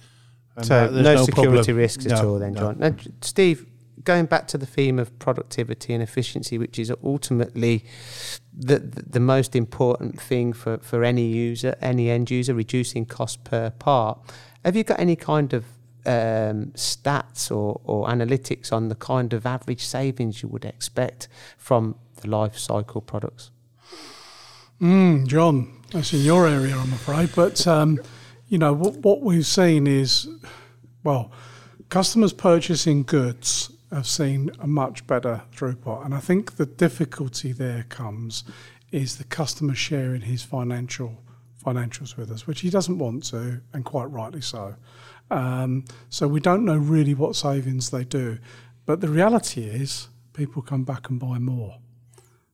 And 0.60 0.68
so 0.68 0.90
no, 0.90 1.02
no, 1.02 1.24
security 1.24 1.56
problem. 1.56 1.78
risks 1.78 2.06
no, 2.06 2.16
at 2.16 2.26
all, 2.26 2.40
then, 2.40 2.54
John. 2.54 2.80
Now, 2.80 2.96
Steve, 3.22 3.66
going 4.04 4.26
back 4.26 4.48
to 4.50 4.58
the 4.58 4.66
theme 4.66 5.00
of 5.00 5.18
productivity 5.20 5.94
and 5.94 6.04
efficiency, 6.04 6.58
which 6.58 6.78
is 6.78 6.92
ultimately 7.04 7.86
the, 8.54 8.80
the, 8.80 9.04
the 9.04 9.20
most 9.20 9.56
important 9.56 10.20
thing 10.20 10.52
for, 10.52 10.78
for 10.80 11.04
any 11.04 11.26
user, 11.26 11.76
any 11.82 12.10
end 12.10 12.30
user, 12.30 12.54
reducing 12.54 13.06
cost 13.06 13.44
per 13.44 13.70
part. 13.70 14.20
Have 14.66 14.76
you 14.76 14.84
got 14.84 15.00
any 15.00 15.16
kind 15.16 15.54
of 15.54 15.66
um, 16.06 16.72
stats 16.76 17.50
or, 17.52 17.80
or 17.84 18.08
analytics 18.08 18.74
on 18.74 18.90
the 18.90 18.96
kind 18.96 19.32
of 19.32 19.46
average 19.46 19.86
savings 19.86 20.44
you 20.44 20.50
would 20.50 20.66
expect 20.66 21.30
from 21.58 21.96
the 22.22 22.30
life 22.30 22.58
cycle 22.58 23.00
products? 23.00 23.52
Mm, 24.82 25.28
John, 25.28 25.82
that's 25.92 26.14
in 26.14 26.22
your 26.22 26.48
area, 26.48 26.76
I'm 26.76 26.94
afraid. 26.94 27.30
But, 27.34 27.66
um, 27.66 28.00
you 28.50 28.58
know, 28.58 28.74
what, 28.74 28.98
what 28.98 29.22
we've 29.22 29.46
seen 29.46 29.88
is, 29.88 30.28
well, 31.04 31.32
customers 31.90 32.34
purchasing 32.34 33.04
goods 33.04 33.72
have 33.92 34.08
seen 34.08 34.52
a 34.60 34.68
much 34.68 35.06
better 35.08 35.44
throughput. 35.56 36.04
And 36.04 36.14
I 36.14 36.20
think 36.20 36.58
the 36.58 36.66
difficulty 36.66 37.52
there 37.52 37.86
comes 37.90 38.44
is 38.92 39.18
the 39.18 39.24
customer 39.24 39.76
sharing 39.76 40.22
his 40.22 40.44
financial 40.44 41.24
financials 41.64 42.18
with 42.18 42.32
us, 42.32 42.48
which 42.48 42.62
he 42.62 42.70
doesn't 42.70 42.98
want 42.98 43.24
to, 43.26 43.62
and 43.74 43.86
quite 43.86 44.06
rightly 44.06 44.42
so. 44.42 44.76
Um, 45.30 45.86
so 46.10 46.28
we 46.28 46.40
don't 46.40 46.66
know 46.66 46.78
really 46.78 47.14
what 47.14 47.36
savings 47.36 47.92
they 47.92 48.04
do. 48.04 48.40
But 48.86 49.02
the 49.02 49.10
reality 49.10 49.64
is 49.64 50.08
people 50.34 50.62
come 50.62 50.84
back 50.84 51.10
and 51.10 51.20
buy 51.20 51.38
more. 51.38 51.78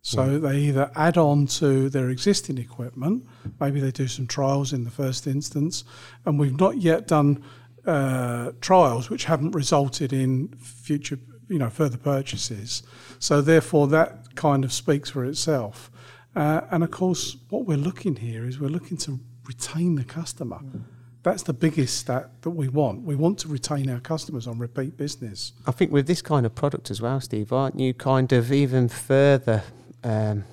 So 0.06 0.20
mm. 0.20 0.40
they 0.40 0.58
either 0.60 0.92
add 0.96 1.18
on 1.18 1.48
to 1.48 1.90
their 1.90 2.12
existing 2.12 2.60
equipment, 2.60 3.26
maybe 3.60 3.80
they 3.80 3.90
do 3.90 4.08
some 4.08 4.28
trials 4.28 4.72
in 4.72 4.84
the 4.84 4.92
first 4.92 5.26
instance, 5.26 5.84
and 6.28 6.38
we've 6.38 6.60
not 6.60 6.78
yet 6.78 7.08
done 7.08 7.44
uh, 7.88 8.52
trials 8.62 9.10
which 9.10 9.26
haven't 9.26 9.56
resulted 9.56 10.14
in 10.14 10.50
future, 10.60 11.18
you 11.50 11.58
know, 11.58 11.72
further 11.72 11.98
purchases. 11.98 12.84
So 13.18 13.42
therefore, 13.42 13.88
that 13.88 14.36
kind 14.36 14.64
of 14.64 14.72
speaks 14.72 15.10
for 15.10 15.26
itself. 15.26 15.90
Uh, 16.36 16.62
and 16.70 16.84
of 16.84 16.92
course, 16.92 17.38
what 17.50 17.66
we're 17.66 17.76
looking 17.76 18.18
here 18.18 18.46
is 18.46 18.60
we're 18.60 18.68
looking 18.68 18.98
to 18.98 19.20
retain 19.48 19.96
the 19.96 20.04
customer. 20.04 20.60
Mm. 20.60 20.84
That's 21.24 21.42
the 21.42 21.54
biggest 21.54 21.98
stat 21.98 22.30
that 22.44 22.52
we 22.52 22.68
want. 22.68 23.02
We 23.02 23.16
want 23.16 23.40
to 23.40 23.48
retain 23.48 23.90
our 23.90 24.02
customers 24.02 24.46
on 24.46 24.60
repeat 24.60 24.98
business. 24.98 25.54
I 25.66 25.72
think 25.72 25.92
with 25.92 26.06
this 26.06 26.22
kind 26.22 26.46
of 26.46 26.54
product 26.54 26.92
as 26.92 27.02
well, 27.02 27.20
Steve, 27.22 27.52
aren't 27.52 27.80
you 27.80 27.96
kind 27.96 28.32
of 28.32 28.52
even 28.52 28.88
further 28.88 29.64
um, 30.06 30.46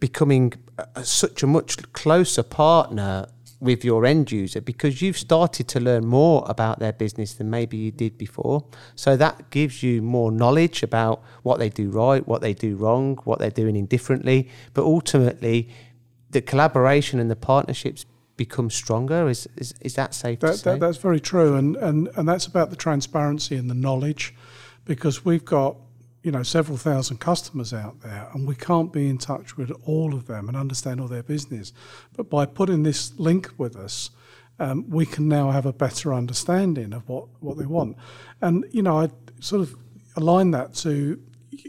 becoming 0.00 0.52
a, 0.96 1.04
such 1.04 1.42
a 1.42 1.46
much 1.46 1.92
closer 1.92 2.42
partner 2.42 3.28
with 3.60 3.84
your 3.84 4.04
end 4.04 4.32
user 4.32 4.60
because 4.60 5.00
you've 5.00 5.16
started 5.16 5.68
to 5.68 5.78
learn 5.78 6.04
more 6.04 6.44
about 6.48 6.80
their 6.80 6.92
business 6.92 7.34
than 7.34 7.48
maybe 7.48 7.76
you 7.76 7.92
did 7.92 8.18
before. 8.18 8.64
So 8.96 9.16
that 9.16 9.50
gives 9.50 9.84
you 9.84 10.02
more 10.02 10.32
knowledge 10.32 10.82
about 10.82 11.22
what 11.44 11.60
they 11.60 11.68
do 11.68 11.88
right, 11.90 12.26
what 12.26 12.40
they 12.40 12.54
do 12.54 12.74
wrong, 12.74 13.18
what 13.22 13.38
they're 13.38 13.50
doing 13.50 13.76
indifferently. 13.76 14.48
But 14.74 14.84
ultimately, 14.84 15.68
the 16.30 16.40
collaboration 16.40 17.20
and 17.20 17.30
the 17.30 17.36
partnerships 17.36 18.04
become 18.36 18.70
stronger. 18.70 19.28
Is 19.28 19.46
is, 19.56 19.74
is 19.80 19.94
that 19.94 20.14
safe 20.14 20.40
that, 20.40 20.52
to 20.52 20.58
say? 20.58 20.70
That, 20.72 20.80
that's 20.80 20.96
very 20.96 21.20
true, 21.20 21.54
and, 21.54 21.76
and 21.76 22.08
and 22.16 22.26
that's 22.26 22.46
about 22.46 22.70
the 22.70 22.76
transparency 22.76 23.54
and 23.56 23.70
the 23.70 23.74
knowledge, 23.74 24.34
because 24.84 25.24
we've 25.24 25.44
got 25.44 25.76
you 26.22 26.30
know 26.30 26.42
several 26.42 26.76
thousand 26.76 27.18
customers 27.18 27.72
out 27.72 28.00
there 28.00 28.28
and 28.32 28.46
we 28.46 28.54
can't 28.54 28.92
be 28.92 29.08
in 29.08 29.18
touch 29.18 29.56
with 29.56 29.72
all 29.84 30.14
of 30.14 30.26
them 30.26 30.48
and 30.48 30.56
understand 30.56 31.00
all 31.00 31.08
their 31.08 31.22
business. 31.22 31.72
But 32.16 32.30
by 32.30 32.46
putting 32.46 32.82
this 32.82 33.18
link 33.18 33.50
with 33.58 33.76
us 33.76 34.10
um, 34.58 34.88
we 34.88 35.06
can 35.06 35.28
now 35.28 35.50
have 35.50 35.66
a 35.66 35.72
better 35.72 36.14
understanding 36.14 36.92
of 36.92 37.08
what, 37.08 37.26
what 37.40 37.58
they 37.58 37.66
want. 37.66 37.96
And 38.40 38.64
you 38.70 38.82
know 38.82 39.00
i 39.00 39.10
sort 39.40 39.62
of 39.62 39.74
align 40.16 40.50
that 40.52 40.74
to 40.74 41.20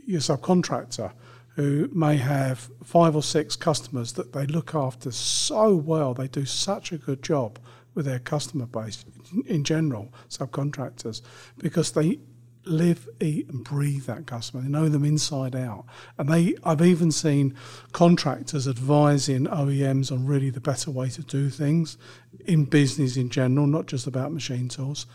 your 0.05 0.21
subcontractor 0.21 1.11
who 1.55 1.87
may 1.93 2.17
have 2.17 2.69
five 2.83 3.15
or 3.15 3.23
six 3.23 3.55
customers 3.55 4.13
that 4.13 4.33
they 4.33 4.45
look 4.45 4.73
after 4.73 5.11
so 5.11 5.75
well. 5.75 6.13
They 6.13 6.27
do 6.27 6.45
such 6.45 6.91
a 6.91 6.97
good 6.97 7.21
job 7.21 7.59
with 7.93 8.05
their 8.05 8.19
customer 8.19 8.65
base 8.65 9.05
in 9.45 9.63
general 9.63 10.11
subcontractors 10.29 11.21
because 11.59 11.91
they 11.91 12.19
live, 12.65 13.08
eat, 13.19 13.49
and 13.49 13.63
breathe 13.63 14.06
that 14.06 14.26
customer. 14.26 14.63
They 14.63 14.69
know 14.69 14.89
them 14.89 15.04
inside 15.04 15.56
out. 15.56 15.86
And 16.17 16.30
they, 16.30 16.56
I've 16.63 16.82
even 16.82 17.12
seen 17.12 17.56
contractors 17.91 18.67
advising 18.67 19.45
OEMs 19.45 20.12
on 20.12 20.26
really 20.26 20.49
the 20.49 20.62
better 20.62 20.91
way 20.91 21.10
to 21.10 21.21
do 21.21 21.49
things 21.49 21.97
in 22.45 22.65
business 22.65 23.17
in 23.17 23.30
general, 23.30 23.67
not 23.67 23.86
just 23.86 24.08
about 24.08 24.34
machine 24.34 24.67
tools. 24.67 25.06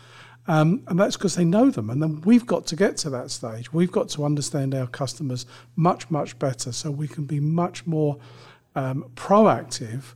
Um, 0.47 0.83
and 0.87 0.99
that's 0.99 1.15
because 1.15 1.35
they 1.35 1.45
know 1.45 1.69
them. 1.69 1.89
And 1.89 2.01
then 2.01 2.21
we've 2.21 2.45
got 2.45 2.65
to 2.67 2.75
get 2.75 2.97
to 2.97 3.09
that 3.11 3.29
stage. 3.29 3.71
We've 3.71 3.91
got 3.91 4.09
to 4.09 4.25
understand 4.25 4.73
our 4.73 4.87
customers 4.87 5.45
much, 5.75 6.09
much 6.09 6.39
better 6.39 6.71
so 6.71 6.89
we 6.89 7.07
can 7.07 7.25
be 7.25 7.39
much 7.39 7.85
more 7.85 8.17
um, 8.75 9.11
proactive 9.15 10.15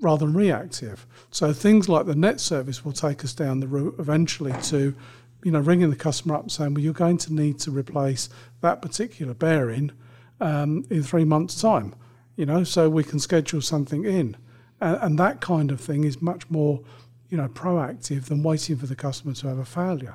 rather 0.00 0.26
than 0.26 0.34
reactive. 0.34 1.06
So 1.30 1.52
things 1.52 1.88
like 1.88 2.06
the 2.06 2.14
net 2.14 2.40
service 2.40 2.84
will 2.84 2.92
take 2.92 3.24
us 3.24 3.32
down 3.32 3.60
the 3.60 3.68
route 3.68 3.96
eventually 3.98 4.54
to 4.62 4.94
you 5.44 5.52
know, 5.52 5.60
ringing 5.60 5.90
the 5.90 5.96
customer 5.96 6.34
up 6.34 6.42
and 6.42 6.52
saying, 6.52 6.74
well, 6.74 6.82
you're 6.82 6.92
going 6.92 7.18
to 7.18 7.32
need 7.32 7.58
to 7.60 7.70
replace 7.70 8.28
that 8.60 8.82
particular 8.82 9.34
bearing 9.34 9.92
um, 10.40 10.84
in 10.90 11.02
three 11.02 11.24
months' 11.24 11.60
time, 11.60 11.94
you 12.36 12.46
know, 12.46 12.64
so 12.64 12.88
we 12.88 13.04
can 13.04 13.18
schedule 13.18 13.60
something 13.60 14.04
in. 14.04 14.36
And, 14.80 14.98
and, 15.02 15.18
that 15.18 15.40
kind 15.40 15.70
of 15.70 15.80
thing 15.80 16.04
is 16.04 16.22
much 16.22 16.48
more, 16.50 16.80
you 17.28 17.36
know, 17.36 17.48
proactive 17.48 18.26
than 18.26 18.42
waiting 18.42 18.76
for 18.76 18.86
the 18.86 18.94
customer 18.94 19.34
to 19.34 19.48
have 19.48 19.58
a 19.58 19.64
failure, 19.64 20.14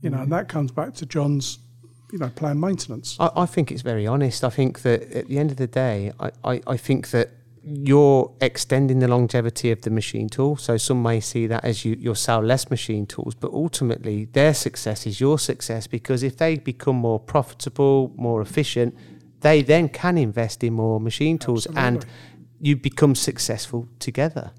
you 0.00 0.08
mm-hmm. 0.08 0.16
know, 0.16 0.22
and 0.22 0.32
that 0.32 0.48
comes 0.48 0.70
back 0.70 0.94
to 0.94 1.06
John's, 1.06 1.58
you 2.10 2.18
know, 2.18 2.30
planned 2.34 2.60
maintenance. 2.60 3.16
I, 3.20 3.30
I, 3.36 3.46
think 3.46 3.70
it's 3.70 3.82
very 3.82 4.06
honest. 4.06 4.42
I 4.42 4.50
think 4.50 4.82
that 4.82 5.02
at 5.12 5.28
the 5.28 5.38
end 5.38 5.50
of 5.50 5.58
the 5.58 5.66
day, 5.66 6.12
I, 6.18 6.30
I, 6.44 6.62
I 6.66 6.76
think 6.76 7.10
that 7.10 7.30
you're 7.62 8.32
extending 8.40 9.00
the 9.00 9.08
longevity 9.08 9.70
of 9.70 9.82
the 9.82 9.90
machine 9.90 10.28
tool. 10.28 10.56
So 10.56 10.76
some 10.76 11.02
may 11.02 11.20
see 11.20 11.46
that 11.46 11.64
as 11.64 11.84
you, 11.84 11.96
you'll 11.98 12.14
sell 12.14 12.40
less 12.40 12.70
machine 12.70 13.06
tools, 13.06 13.34
but 13.34 13.52
ultimately 13.52 14.26
their 14.26 14.54
success 14.54 15.06
is 15.06 15.20
your 15.20 15.38
success 15.38 15.86
because 15.86 16.22
if 16.22 16.36
they 16.36 16.56
become 16.56 16.96
more 16.96 17.20
profitable, 17.20 18.12
more 18.16 18.40
efficient, 18.40 18.96
they 19.40 19.62
then 19.62 19.88
can 19.88 20.16
invest 20.16 20.64
in 20.64 20.74
more 20.74 21.00
machine 21.00 21.38
tools 21.38 21.66
Absolutely. 21.66 21.88
and 21.88 22.06
you 22.60 22.76
become 22.76 23.14
successful 23.14 23.88
together. 23.98 24.52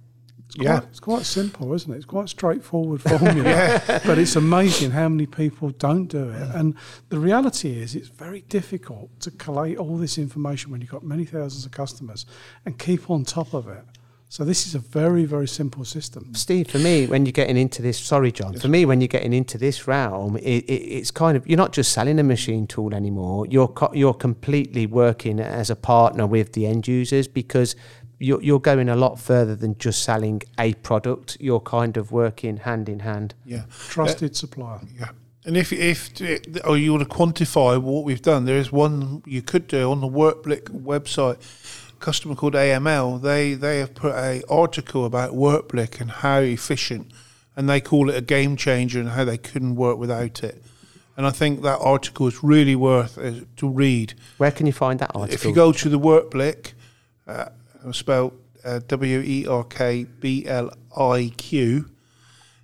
It's 0.56 0.64
yeah, 0.66 0.80
quite, 0.80 0.90
it's 0.90 1.00
quite 1.00 1.24
simple, 1.24 1.74
isn't 1.74 1.94
it? 1.94 1.96
It's 1.96 2.06
quite 2.06 2.28
straightforward 2.28 3.02
formula, 3.10 3.44
yeah. 3.44 4.00
but 4.06 4.18
it's 4.18 4.36
amazing 4.36 4.92
how 4.92 5.08
many 5.08 5.26
people 5.26 5.70
don't 5.70 6.08
do 6.08 6.30
it. 6.30 6.50
And 6.54 6.76
the 7.08 7.20
reality 7.20 7.80
is, 7.80 7.96
it's 7.96 8.10
very 8.10 8.42
difficult 8.42 9.18
to 9.22 9.32
collate 9.32 9.78
all 9.78 9.96
this 9.96 10.18
information 10.18 10.70
when 10.72 10.82
you've 10.82 10.90
got 10.90 11.04
many 11.04 11.24
thousands 11.24 11.66
of 11.66 11.72
customers 11.72 12.26
and 12.66 12.78
keep 12.78 13.10
on 13.10 13.24
top 13.24 13.54
of 13.54 13.70
it. 13.70 13.86
So 14.32 14.46
this 14.46 14.66
is 14.66 14.76
a 14.76 14.80
very, 14.80 15.26
very 15.26 15.48
simple 15.48 15.84
system. 15.84 16.34
Steve, 16.36 16.70
for 16.70 16.80
me, 16.80 17.06
when 17.06 17.26
you're 17.26 17.34
getting 17.34 17.58
into 17.58 17.82
this, 17.82 18.00
sorry, 18.00 18.32
John, 18.32 18.54
yes. 18.54 18.62
for 18.62 18.70
me, 18.70 18.86
when 18.86 19.02
you're 19.02 19.10
getting 19.10 19.34
into 19.34 19.58
this 19.58 19.90
realm, 19.90 20.38
it, 20.38 20.64
it, 20.64 20.72
it's 20.72 21.12
kind 21.12 21.36
of 21.36 21.46
you're 21.46 21.58
not 21.58 21.74
just 21.74 21.92
selling 21.92 22.18
a 22.18 22.24
machine 22.24 22.66
tool 22.66 22.94
anymore. 22.94 23.46
You're 23.48 23.68
co- 23.68 23.92
you're 23.94 24.14
completely 24.14 24.86
working 24.86 25.42
as 25.42 25.70
a 25.70 25.76
partner 25.76 26.26
with 26.26 26.54
the 26.54 26.66
end 26.66 26.88
users 26.88 27.28
because 27.28 27.76
you're, 28.22 28.42
you're 28.42 28.60
going 28.60 28.88
a 28.90 28.96
lot 28.96 29.20
further 29.20 29.56
than 29.56 29.78
just 29.78 30.04
selling 30.04 30.42
a 30.60 30.74
product. 30.76 31.38
You're 31.40 31.60
kind 31.60 31.98
of 31.98 32.12
working 32.12 32.58
hand 32.58 32.88
in 32.88 33.00
hand. 33.00 33.34
Yeah, 33.46 33.64
trusted 33.90 34.32
uh, 34.32 34.36
supplier. 34.36 34.82
Yeah. 34.98 35.10
And 35.44 35.58
if 35.58 35.74
if 35.74 36.12
or 36.66 36.78
you 36.78 36.94
want 36.94 37.10
to 37.10 37.16
quantify 37.16 37.82
what 37.82 38.04
we've 38.04 38.22
done, 38.22 38.46
there 38.46 38.58
is 38.58 38.72
one 38.72 39.24
you 39.26 39.42
could 39.42 39.68
do 39.68 39.90
on 39.90 40.00
the 40.00 40.08
Workblick 40.08 40.66
website. 40.66 41.38
A 41.90 42.00
customer 42.00 42.36
called 42.36 42.54
AML. 42.54 43.22
They 43.22 43.56
they 43.56 43.80
have 43.80 43.96
put 43.96 44.14
a 44.14 44.44
article 44.48 45.04
about 45.04 45.32
Workblick 45.32 46.00
and 46.00 46.12
how 46.12 46.40
efficient, 46.42 47.12
and 47.56 47.68
they 47.68 47.82
call 47.82 48.12
it 48.12 48.16
a 48.16 48.22
game 48.22 48.56
changer 48.56 49.00
and 49.00 49.10
how 49.10 49.26
they 49.26 49.38
couldn't 49.38 49.76
work 49.76 49.98
without 49.98 50.44
it. 50.44 50.64
And 51.18 51.26
I 51.26 51.32
think 51.32 51.64
that 51.64 51.80
article 51.80 52.28
is 52.28 52.44
really 52.44 52.76
worth 52.76 53.18
uh, 53.18 53.42
to 53.58 53.68
read. 53.68 54.14
Where 54.38 54.52
can 54.52 54.68
you 54.68 54.74
find 54.74 55.00
that 55.00 55.12
article? 55.16 55.34
If 55.34 55.44
you 55.44 55.54
go 55.54 55.72
to 55.72 55.90
the 55.90 56.00
Workblick, 56.00 56.74
uh, 57.28 57.50
spelled 57.92 58.34
uh, 58.64 58.80
W 58.88 59.20
E 59.20 59.48
R 59.48 59.64
K 59.64 60.04
B 60.04 60.46
L 60.46 60.72
I 60.96 61.32
Q, 61.38 61.90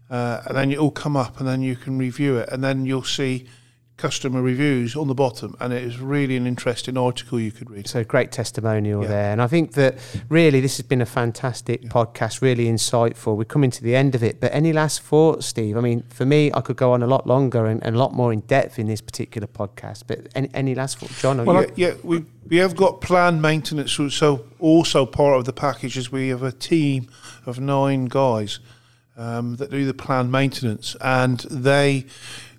uh, 0.10 0.42
and 0.46 0.58
then 0.58 0.72
it 0.72 0.80
will 0.80 0.92
come 0.92 1.18
up, 1.18 1.40
and 1.40 1.48
then 1.48 1.62
you 1.62 1.76
can 1.76 1.98
review 1.98 2.38
it, 2.38 2.50
and 2.50 2.64
then 2.64 2.86
you'll 2.86 3.04
see 3.04 3.48
customer 3.98 4.44
reviews 4.44 4.96
on 4.96 5.08
the 5.08 5.16
bottom, 5.16 5.56
and 5.60 5.74
it 5.74 5.84
is 5.84 6.00
really 6.00 6.38
an 6.38 6.46
interesting 6.46 6.98
article 6.98 7.40
you 7.40 7.52
could 7.52 7.70
read. 7.70 7.88
So 7.88 8.04
great 8.04 8.32
testimonial 8.32 9.02
yeah. 9.02 9.08
there, 9.08 9.32
and 9.32 9.42
I 9.42 9.48
think 9.48 9.74
that 9.74 9.98
really 10.30 10.62
this 10.62 10.78
has 10.78 10.86
been 10.86 11.02
a 11.02 11.06
fantastic 11.06 11.84
yeah. 11.84 11.90
podcast, 11.90 12.42
really 12.42 12.66
insightful. 12.66 13.36
We're 13.36 13.46
coming 13.46 13.72
to 13.72 13.84
the 13.84 13.96
end 13.96 14.14
of 14.14 14.24
it, 14.24 14.40
but 14.40 14.54
any 14.54 14.72
last 14.72 15.02
thoughts, 15.02 15.48
Steve? 15.48 15.76
I 15.78 15.82
mean, 15.82 16.04
for 16.10 16.26
me, 16.26 16.52
I 16.54 16.62
could 16.62 16.78
go 16.78 16.94
on 16.94 17.02
a 17.02 17.08
lot 17.08 17.26
longer 17.26 17.66
and, 17.66 17.84
and 17.84 17.96
a 17.96 18.00
lot 18.00 18.14
more 18.14 18.32
in 18.32 18.42
depth 18.42 18.78
in 18.78 18.88
this 18.88 19.02
particular 19.02 19.48
podcast, 19.48 20.04
but 20.06 20.28
any, 20.36 20.50
any 20.54 20.76
last 20.76 21.00
thoughts, 21.00 21.20
John? 21.20 21.44
Well, 21.44 21.64
yeah, 21.64 21.72
yeah, 21.76 21.94
we 22.04 22.24
we 22.48 22.58
have 22.58 22.76
got 22.76 23.02
planned 23.02 23.42
maintenance, 23.42 23.94
so 23.94 24.46
also 24.60 25.06
part 25.06 25.38
of 25.40 25.46
the 25.46 25.54
package 25.54 25.98
is 25.98 26.12
we 26.12 26.30
have 26.30 26.44
a 26.44 26.52
team 26.52 27.10
of 27.46 27.60
nine 27.60 28.06
guys. 28.06 28.60
Um, 29.20 29.56
that 29.56 29.72
do 29.72 29.84
the 29.84 29.96
planned 29.96 30.32
maintenance, 30.32 30.96
and 31.02 31.40
they 31.50 32.06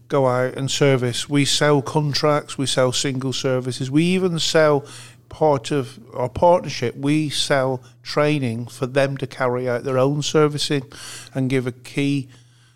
go 0.08 0.26
out 0.26 0.54
and 0.54 0.70
service. 0.70 1.28
We 1.28 1.44
sell 1.44 1.82
contracts, 1.82 2.58
we 2.58 2.66
sell 2.66 2.92
single 2.92 3.32
services, 3.32 3.90
we 3.90 4.04
even 4.04 4.38
sell 4.38 4.84
part 5.28 5.70
of 5.70 5.98
our 6.14 6.28
partnership, 6.28 6.96
we 6.96 7.28
sell 7.28 7.82
training 8.02 8.66
for 8.66 8.86
them 8.86 9.16
to 9.18 9.26
carry 9.26 9.68
out 9.68 9.84
their 9.84 9.98
own 9.98 10.22
servicing 10.22 10.90
and 11.34 11.50
give 11.50 11.66
a 11.66 11.72
key 11.72 12.28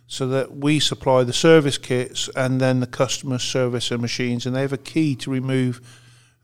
so 0.06 0.26
that 0.28 0.54
we 0.54 0.78
supply 0.78 1.24
the 1.24 1.32
service 1.32 1.78
kits 1.78 2.28
and 2.36 2.60
then 2.60 2.80
the 2.80 2.86
customer 2.86 3.38
service 3.38 3.88
their 3.88 3.96
machines 3.96 4.44
and 4.44 4.54
they 4.54 4.60
have 4.60 4.72
a 4.72 4.78
key 4.78 5.16
to 5.16 5.30
remove 5.30 5.80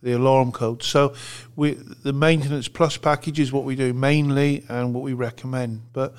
the 0.02 0.12
alarm 0.12 0.52
code. 0.52 0.82
So 0.82 1.14
we 1.54 1.72
the 1.72 2.14
maintenance 2.14 2.68
plus 2.68 2.96
package 2.96 3.38
is 3.38 3.52
what 3.52 3.64
we 3.64 3.76
do 3.76 3.92
mainly 3.92 4.64
and 4.68 4.94
what 4.94 5.02
we 5.02 5.12
recommend. 5.12 5.82
But 5.92 6.14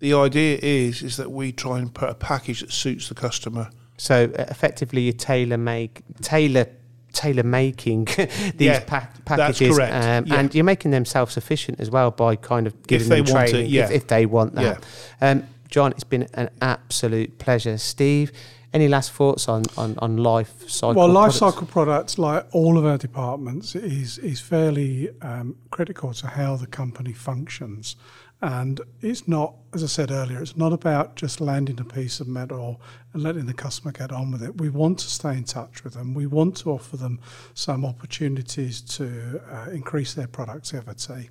the 0.00 0.12
idea 0.12 0.58
is 0.60 1.02
is 1.02 1.16
that 1.16 1.30
we 1.30 1.52
try 1.52 1.78
and 1.78 1.94
put 1.94 2.10
a 2.10 2.14
package 2.14 2.60
that 2.60 2.72
suits 2.72 3.08
the 3.08 3.14
customer. 3.14 3.70
So 3.98 4.24
uh, 4.24 4.44
effectively, 4.48 5.02
you 5.02 5.12
tailor 5.12 5.58
make 5.58 6.02
tailor 6.22 6.66
tailor 7.12 7.42
making 7.42 8.04
these 8.54 8.54
yeah, 8.58 8.84
pa- 8.84 9.08
packages, 9.24 9.78
um, 9.78 9.84
yeah. 9.84 10.22
and 10.34 10.54
you're 10.54 10.64
making 10.64 10.92
them 10.92 11.04
self 11.04 11.30
sufficient 11.30 11.80
as 11.80 11.90
well 11.90 12.10
by 12.10 12.36
kind 12.36 12.66
of 12.66 12.86
giving 12.86 13.08
them 13.08 13.24
training 13.24 13.66
it, 13.66 13.70
yeah. 13.70 13.84
if, 13.84 13.90
if, 13.90 14.06
they 14.06 14.24
want 14.24 14.54
that. 14.54 14.84
Um, 15.20 15.44
John, 15.68 15.92
it's 15.92 16.04
been 16.04 16.28
an 16.34 16.48
absolute 16.62 17.38
pleasure. 17.38 17.76
Steve, 17.76 18.32
any 18.72 18.88
last 18.88 19.12
thoughts 19.12 19.48
on, 19.48 19.64
on, 19.76 19.98
on 19.98 20.16
life 20.16 20.68
cycle? 20.68 20.94
Well, 20.94 21.08
life 21.08 21.32
products? 21.32 21.38
cycle 21.38 21.66
products, 21.66 22.18
like 22.18 22.46
all 22.52 22.78
of 22.78 22.86
our 22.86 22.98
departments, 22.98 23.74
is 23.74 24.18
is 24.18 24.40
fairly 24.40 25.10
um, 25.22 25.56
critical 25.70 26.12
to 26.14 26.26
how 26.28 26.56
the 26.56 26.66
company 26.66 27.12
functions. 27.12 27.96
And 28.40 28.80
it's 29.00 29.26
not, 29.26 29.54
as 29.74 29.82
I 29.82 29.88
said 29.88 30.12
earlier, 30.12 30.40
it's 30.40 30.56
not 30.56 30.72
about 30.72 31.16
just 31.16 31.40
landing 31.40 31.80
a 31.80 31.84
piece 31.84 32.20
of 32.20 32.28
metal 32.28 32.80
and 33.12 33.22
letting 33.22 33.46
the 33.46 33.54
customer 33.54 33.90
get 33.90 34.12
on 34.12 34.30
with 34.30 34.42
it. 34.44 34.60
We 34.60 34.68
want 34.68 35.00
to 35.00 35.10
stay 35.10 35.32
in 35.32 35.42
touch 35.42 35.82
with 35.82 35.94
them. 35.94 36.14
We 36.14 36.26
want 36.26 36.56
to 36.58 36.70
offer 36.70 36.96
them 36.96 37.18
some 37.54 37.84
opportunities 37.84 38.80
to 38.80 39.40
uh, 39.50 39.70
increase 39.70 40.14
their 40.14 40.28
productivity. 40.28 41.30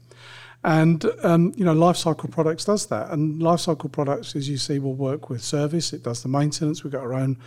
And 0.65 1.05
um, 1.23 1.53
you 1.55 1.63
know, 1.63 1.73
Lifecycle 1.73 2.29
Products 2.29 2.65
does 2.65 2.87
that. 2.87 3.11
And 3.11 3.41
Lifecycle 3.41 3.89
Products, 3.89 4.35
as 4.35 4.49
you 4.49 4.57
see, 4.57 4.79
will 4.79 4.95
work 4.95 5.29
with 5.29 5.41
service. 5.41 5.93
It 5.93 6.03
does 6.03 6.23
the 6.23 6.29
maintenance. 6.29 6.83
We've 6.83 6.91
got 6.91 7.03
our 7.03 7.13
own 7.13 7.37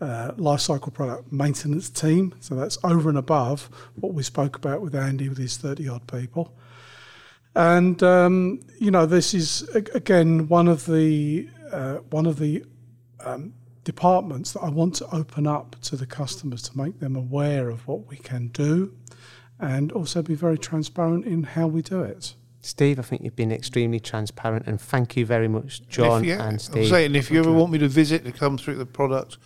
uh, 0.00 0.32
Lifecycle 0.36 0.92
Product 0.92 1.32
maintenance 1.32 1.90
team. 1.90 2.34
So 2.38 2.54
that's 2.54 2.78
over 2.84 3.08
and 3.08 3.18
above 3.18 3.70
what 3.96 4.14
we 4.14 4.22
spoke 4.22 4.54
about 4.56 4.82
with 4.82 4.94
Andy 4.94 5.28
with 5.28 5.38
his 5.38 5.56
30 5.56 5.88
odd 5.88 6.06
people. 6.06 6.54
And 7.54 8.02
um, 8.02 8.60
you 8.78 8.90
know, 8.90 9.06
this 9.06 9.34
is 9.34 9.68
again 9.74 10.48
one 10.48 10.68
of 10.68 10.86
the 10.86 11.48
uh, 11.72 11.96
one 12.10 12.26
of 12.26 12.38
the 12.38 12.64
um, 13.20 13.54
departments 13.84 14.52
that 14.52 14.60
I 14.60 14.68
want 14.68 14.94
to 14.96 15.06
open 15.14 15.46
up 15.46 15.76
to 15.82 15.96
the 15.96 16.06
customers 16.06 16.62
to 16.62 16.78
make 16.78 17.00
them 17.00 17.16
aware 17.16 17.70
of 17.70 17.86
what 17.86 18.06
we 18.06 18.16
can 18.16 18.48
do, 18.48 18.94
and 19.58 19.90
also 19.92 20.22
be 20.22 20.34
very 20.34 20.58
transparent 20.58 21.24
in 21.24 21.42
how 21.42 21.66
we 21.66 21.82
do 21.82 22.02
it. 22.02 22.34
Steve, 22.62 22.98
I 22.98 23.02
think 23.02 23.22
you've 23.22 23.36
been 23.36 23.52
extremely 23.52 24.00
transparent, 24.00 24.66
and 24.66 24.80
thank 24.80 25.16
you 25.16 25.24
very 25.24 25.48
much, 25.48 25.86
John 25.88 26.24
and, 26.24 26.40
and 26.40 26.60
Steve. 26.60 26.84
I'm 26.84 26.88
saying, 26.90 27.14
if 27.14 27.30
you 27.30 27.40
ever 27.40 27.50
want 27.50 27.72
me 27.72 27.78
to 27.78 27.88
visit 27.88 28.24
to 28.26 28.32
come 28.32 28.58
through 28.58 28.76
the 28.76 28.86
product, 28.86 29.38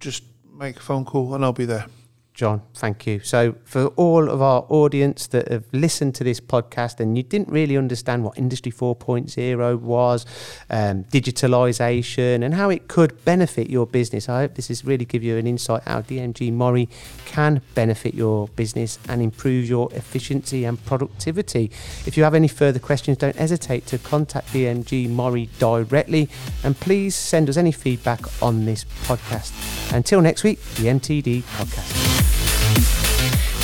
just 0.00 0.24
make 0.52 0.76
a 0.76 0.80
phone 0.80 1.04
call 1.04 1.34
and 1.34 1.44
I'll 1.44 1.52
be 1.52 1.64
there. 1.64 1.86
John, 2.32 2.62
thank 2.74 3.06
you. 3.06 3.20
So, 3.20 3.56
for 3.64 3.88
all 3.96 4.30
of 4.30 4.40
our 4.40 4.64
audience 4.68 5.26
that 5.26 5.48
have 5.48 5.64
listened 5.72 6.14
to 6.14 6.24
this 6.24 6.40
podcast 6.40 7.00
and 7.00 7.16
you 7.16 7.22
didn't 7.22 7.48
really 7.48 7.76
understand 7.76 8.24
what 8.24 8.38
Industry 8.38 8.72
4.0 8.72 9.80
was, 9.80 10.24
um, 10.70 11.04
digitalisation, 11.04 12.44
and 12.44 12.54
how 12.54 12.70
it 12.70 12.88
could 12.88 13.22
benefit 13.24 13.68
your 13.68 13.86
business, 13.86 14.28
I 14.28 14.42
hope 14.42 14.54
this 14.54 14.68
has 14.68 14.84
really 14.84 15.04
give 15.04 15.22
you 15.22 15.36
an 15.36 15.46
insight 15.46 15.82
how 15.86 16.02
DMG 16.02 16.52
Mori 16.52 16.88
can 17.26 17.60
benefit 17.74 18.14
your 18.14 18.48
business 18.48 18.98
and 19.08 19.20
improve 19.20 19.68
your 19.68 19.92
efficiency 19.92 20.64
and 20.64 20.82
productivity. 20.86 21.70
If 22.06 22.16
you 22.16 22.24
have 22.24 22.34
any 22.34 22.48
further 22.48 22.78
questions, 22.78 23.18
don't 23.18 23.36
hesitate 23.36 23.86
to 23.86 23.98
contact 23.98 24.48
DMG 24.48 25.10
Mori 25.10 25.50
directly, 25.58 26.28
and 26.64 26.78
please 26.78 27.16
send 27.16 27.50
us 27.50 27.56
any 27.56 27.72
feedback 27.72 28.20
on 28.42 28.64
this 28.64 28.84
podcast. 29.02 29.52
Until 29.92 30.20
next 30.20 30.44
week, 30.44 30.62
the 30.76 30.84
MTD 30.84 31.42
podcast. 31.42 32.29